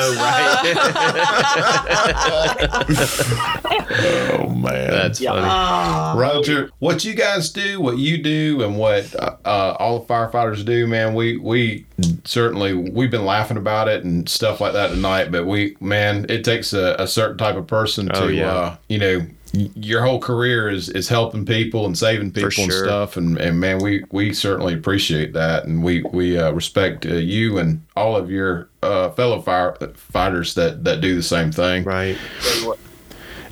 [4.32, 5.32] Oh man, That's Yeah.
[5.32, 5.48] funny.
[5.50, 6.20] Oh.
[6.20, 10.64] Roger, what you guys do, what you do, and what uh, uh, all the firefighters
[10.66, 11.86] do, man, we we
[12.26, 15.32] certainly we've been laughing about it and stuff like that tonight.
[15.32, 18.52] But we, man, it takes a, a certain type of person to, Oh, yeah.
[18.54, 22.74] uh, you know, y- your whole career is is helping people and saving people and
[22.74, 23.18] stuff.
[23.18, 27.58] And and man, we we certainly appreciate that, and we we uh, respect uh, you
[27.58, 31.84] and all of your uh, fellow firefighters that that do the same thing.
[31.84, 32.18] Right.
[32.42, 32.80] tell you what,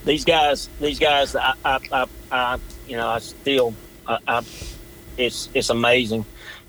[0.07, 2.57] these guys, these guys, I, I, I, I
[2.87, 3.73] you know, I still,
[4.07, 4.43] I, I,
[5.17, 6.25] it's, it's amazing.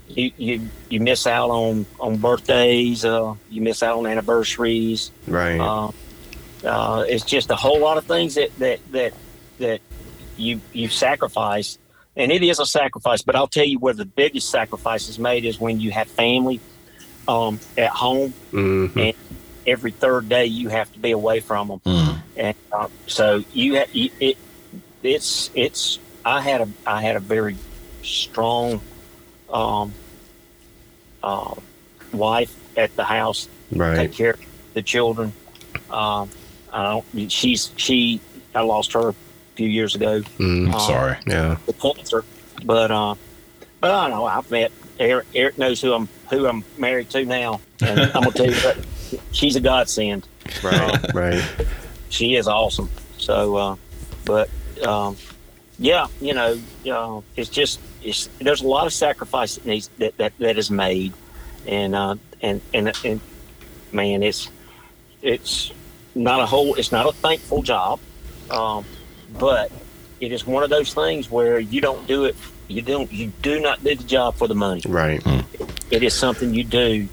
[0.09, 3.05] You, you, you miss out on on birthdays.
[3.05, 5.13] Uh, you miss out on anniversaries.
[5.27, 5.61] Right.
[6.65, 9.13] Uh, it's just a whole lot of things that that that
[9.59, 9.81] that
[10.37, 11.79] you you sacrifice,
[12.17, 13.23] and it is a sacrifice.
[13.23, 16.61] But I'll tell you where the biggest sacrifice is made is when you have family
[17.29, 18.35] um, at home.
[18.53, 19.15] Mhm.
[19.67, 21.81] every third day you have to be away from them.
[22.37, 24.39] And uh, so you, ha- you it
[25.03, 27.57] it's it's i had a i had a very
[28.03, 28.81] strong
[29.53, 29.93] um
[31.23, 31.55] uh,
[32.13, 33.49] wife at the house.
[33.97, 34.41] Take care of
[34.75, 35.33] the children.
[35.91, 36.31] Um
[36.73, 38.21] i don't she's she
[38.55, 39.15] i lost her a
[39.57, 40.73] few years ago Mm.
[40.75, 41.17] uh, Sorry.
[41.27, 41.57] Yeah.
[41.67, 42.25] with cancer
[42.65, 43.15] but uh
[43.81, 47.25] but i don't know i've met eric, eric knows who i'm who i'm married to
[47.25, 48.77] now and i'm gonna tell you what
[49.33, 50.27] she's a godsend
[50.63, 51.15] Right.
[51.15, 51.45] Right.
[52.09, 52.89] she is awesome.
[53.19, 53.77] So, uh,
[54.25, 54.49] but
[54.83, 55.17] um,
[55.79, 56.59] yeah, you know,
[56.91, 60.71] uh, it's just it's there's a lot of sacrifice that needs that that, that is
[60.71, 61.13] made,
[61.67, 63.21] and uh, and and and
[63.93, 64.49] man, it's
[65.21, 65.71] it's
[66.19, 68.01] not a whole it's not a thankful job,
[68.51, 68.85] um,
[69.39, 69.71] but
[70.21, 72.37] it is one of those things where you don't do it.
[72.69, 73.11] You don't.
[73.11, 74.83] You do not do the job for the money.
[74.87, 75.23] Right.
[75.91, 77.09] It is something you do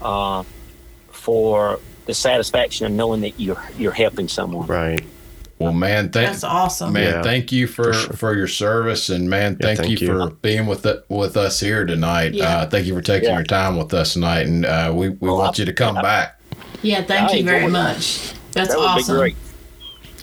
[0.00, 0.44] uh,
[1.10, 4.66] for the satisfaction of knowing that you're you're helping someone.
[4.66, 5.04] Right.
[5.58, 6.92] Well, man, thank That's awesome.
[6.92, 10.06] Man, Yeah, thank you for for for, your service, and man, thank, thank you, you.
[10.06, 12.32] for being with the, with us here tonight.
[12.32, 12.58] Yeah.
[12.60, 13.34] Uh, thank you for taking Yeah.
[13.38, 15.98] your time with us tonight, and uh, we we Well, want I- you to come
[15.98, 16.37] I- back.
[16.82, 18.32] Yeah, thank I you very much.
[18.52, 19.14] That's that would awesome.
[19.14, 19.36] be great.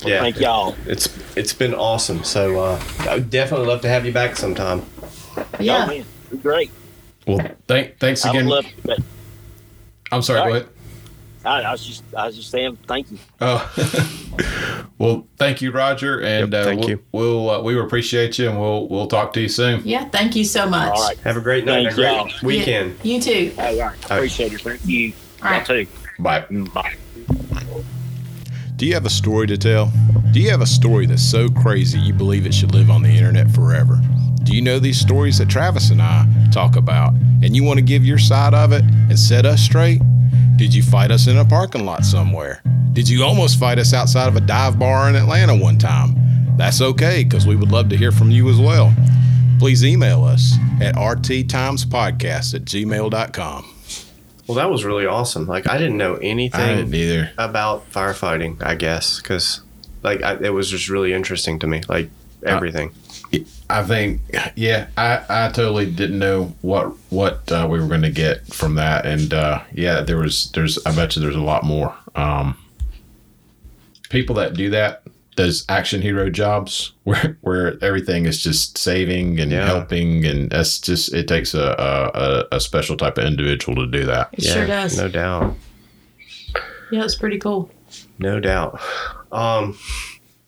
[0.04, 0.20] Well, Yeah.
[0.22, 0.76] Thank y'all.
[0.86, 2.24] It's it's been awesome.
[2.24, 4.84] So uh, I would definitely love to have you back sometime.
[5.60, 5.84] Yeah.
[5.84, 6.06] Oh, man,
[6.42, 6.72] great.
[7.28, 8.48] Well, thank thanks I would again.
[8.50, 9.00] love but
[10.12, 10.40] I'm sorry.
[10.40, 10.68] All Go ahead.
[11.44, 13.20] I, I was just I was just saying thank you.
[13.42, 17.04] Oh, well, thank you, Roger, and Yep, uh, thank we'll, you.
[17.12, 19.82] We'll uh, we appreciate you, and we'll we'll talk to you soon.
[19.86, 20.92] Yeah, thank you so much.
[20.94, 21.18] All right.
[21.20, 21.80] Have a great night.
[21.80, 22.30] and a great y'all.
[22.44, 22.96] weekend.
[23.04, 23.54] You too.
[23.58, 24.06] All right.
[24.06, 24.62] Appreciate it.
[24.62, 25.14] Thank you.
[25.44, 25.66] All Y'all right.
[25.68, 25.88] too.
[26.20, 26.46] Bye.
[26.74, 26.96] Bye.
[28.76, 29.92] Do you have a story to tell?
[30.32, 33.10] Do you have a story that's so crazy you believe it should live on the
[33.10, 34.02] internet forever?
[34.44, 37.86] Do you know these stories that Travis and I talk about and you want to
[37.86, 40.02] give your side of it and set us straight?
[40.58, 42.62] Did you fight us in a parking lot somewhere?
[42.94, 46.16] Did you almost fight us outside of a dive bar in Atlanta one time?
[46.58, 48.94] That's okay because we would love to hear from you as well.
[49.60, 53.75] Please email us at rttimespodcast at gmail.com.
[54.48, 55.48] Well, that was really awesome.
[55.48, 57.32] Like I didn't know anything I didn't either.
[57.38, 58.64] about firefighting.
[58.64, 59.62] I guess because
[60.04, 61.82] like I, it was just really interesting to me.
[61.90, 62.10] Like
[62.44, 62.92] everything.
[63.70, 64.22] I think,
[64.56, 68.76] yeah, I, I totally didn't know what what uh, we were going to get from
[68.76, 71.96] that, and uh, yeah, there was there's I bet you there's a lot more.
[72.14, 72.58] Um,
[74.10, 75.04] people that do that,
[75.36, 79.66] those action hero jobs, where where everything is just saving and Yeah.
[79.66, 83.88] helping, and that's just it takes a, a a- a special type of individual to
[83.92, 84.30] do that.
[84.34, 84.98] It sure does.
[84.98, 85.56] No doubt.
[86.92, 87.70] Yeah, it's pretty cool.
[88.20, 88.80] No doubt.
[89.32, 89.78] Um.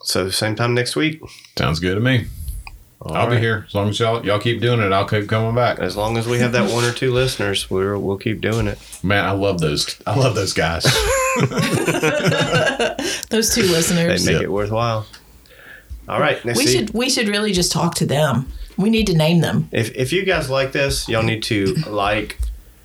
[0.04, 1.22] So same time next week.
[1.58, 2.28] Sounds good to me.
[3.06, 4.92] I'll be here as long as y'all y'all keep doing it.
[4.92, 5.80] I'll keep coming back.
[5.80, 8.80] As long as we have that one or two listeners, we're, we'll keep doing it.
[9.04, 10.00] Man, I love those.
[10.08, 10.84] I love those guys.
[13.30, 13.96] Those two listeners.
[13.96, 14.26] They listeners.
[14.26, 15.06] make it worthwhile.
[16.08, 16.44] All right.
[16.46, 16.74] Next We week.
[16.76, 18.52] should we should really just talk to them.
[18.78, 19.68] We need to name them.
[19.72, 22.38] If if you guys like this, y'all need to like,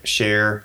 [0.03, 0.63] share,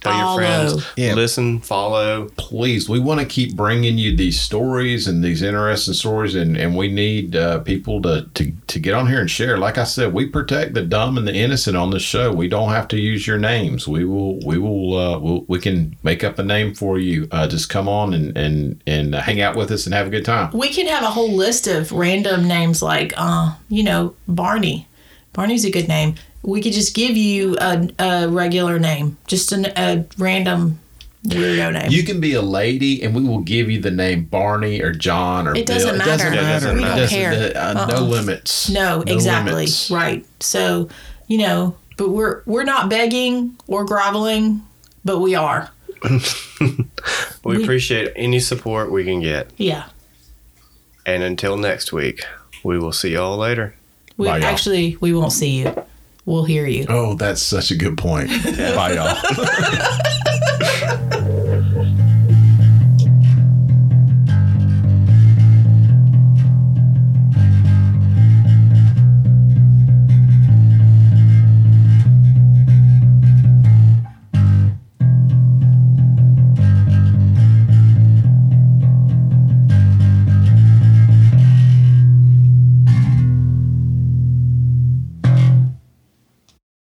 [0.00, 0.40] tell Follow.
[0.40, 1.14] your friends, Yeah.
[1.14, 2.28] listen, follow.
[2.36, 6.76] please we want to keep bringing you these stories and these interesting stories and, and
[6.76, 10.12] we need uh, people to, to, to get on here and share like i said
[10.12, 13.26] we protect the dumb and the innocent on this show we don't have to use
[13.26, 16.98] your names we will we will uh, we'll, we can make up a name for
[16.98, 20.10] you uh, just come on and and and hang out with us and have a
[20.10, 24.14] good time We can have a whole list of random names like uh, you know,
[24.26, 24.86] Barney.
[25.32, 26.14] Barney's a good name.
[26.42, 30.78] We could just give you a, a regular name, just an, a random
[31.26, 31.90] weirdo name.
[31.90, 35.46] you can be a lady and we will give you the name barney or john
[35.46, 35.76] or It Bill.
[35.76, 36.66] doesn't it doesn't matter.
[36.66, 37.52] matter We It don't doesn't- care.
[37.56, 38.00] uh, no Uh-uh.
[38.00, 39.52] limits no, exactly.
[39.52, 39.90] limits.
[39.90, 40.24] Right.
[40.40, 40.88] So,
[41.28, 44.62] you know, but we're we're not begging or groveling,
[45.04, 45.70] but we are.
[46.60, 49.50] We, We- appreciate any support we can get.
[49.56, 49.84] Yeah.
[51.06, 52.22] And until next week,
[52.64, 53.74] we will see y'all later.
[54.16, 54.46] We Bye, y'all.
[54.46, 55.84] actually we won't see you.
[56.30, 56.86] We'll hear you.
[56.88, 58.30] oh that's such a good point
[58.76, 59.16] bye y'all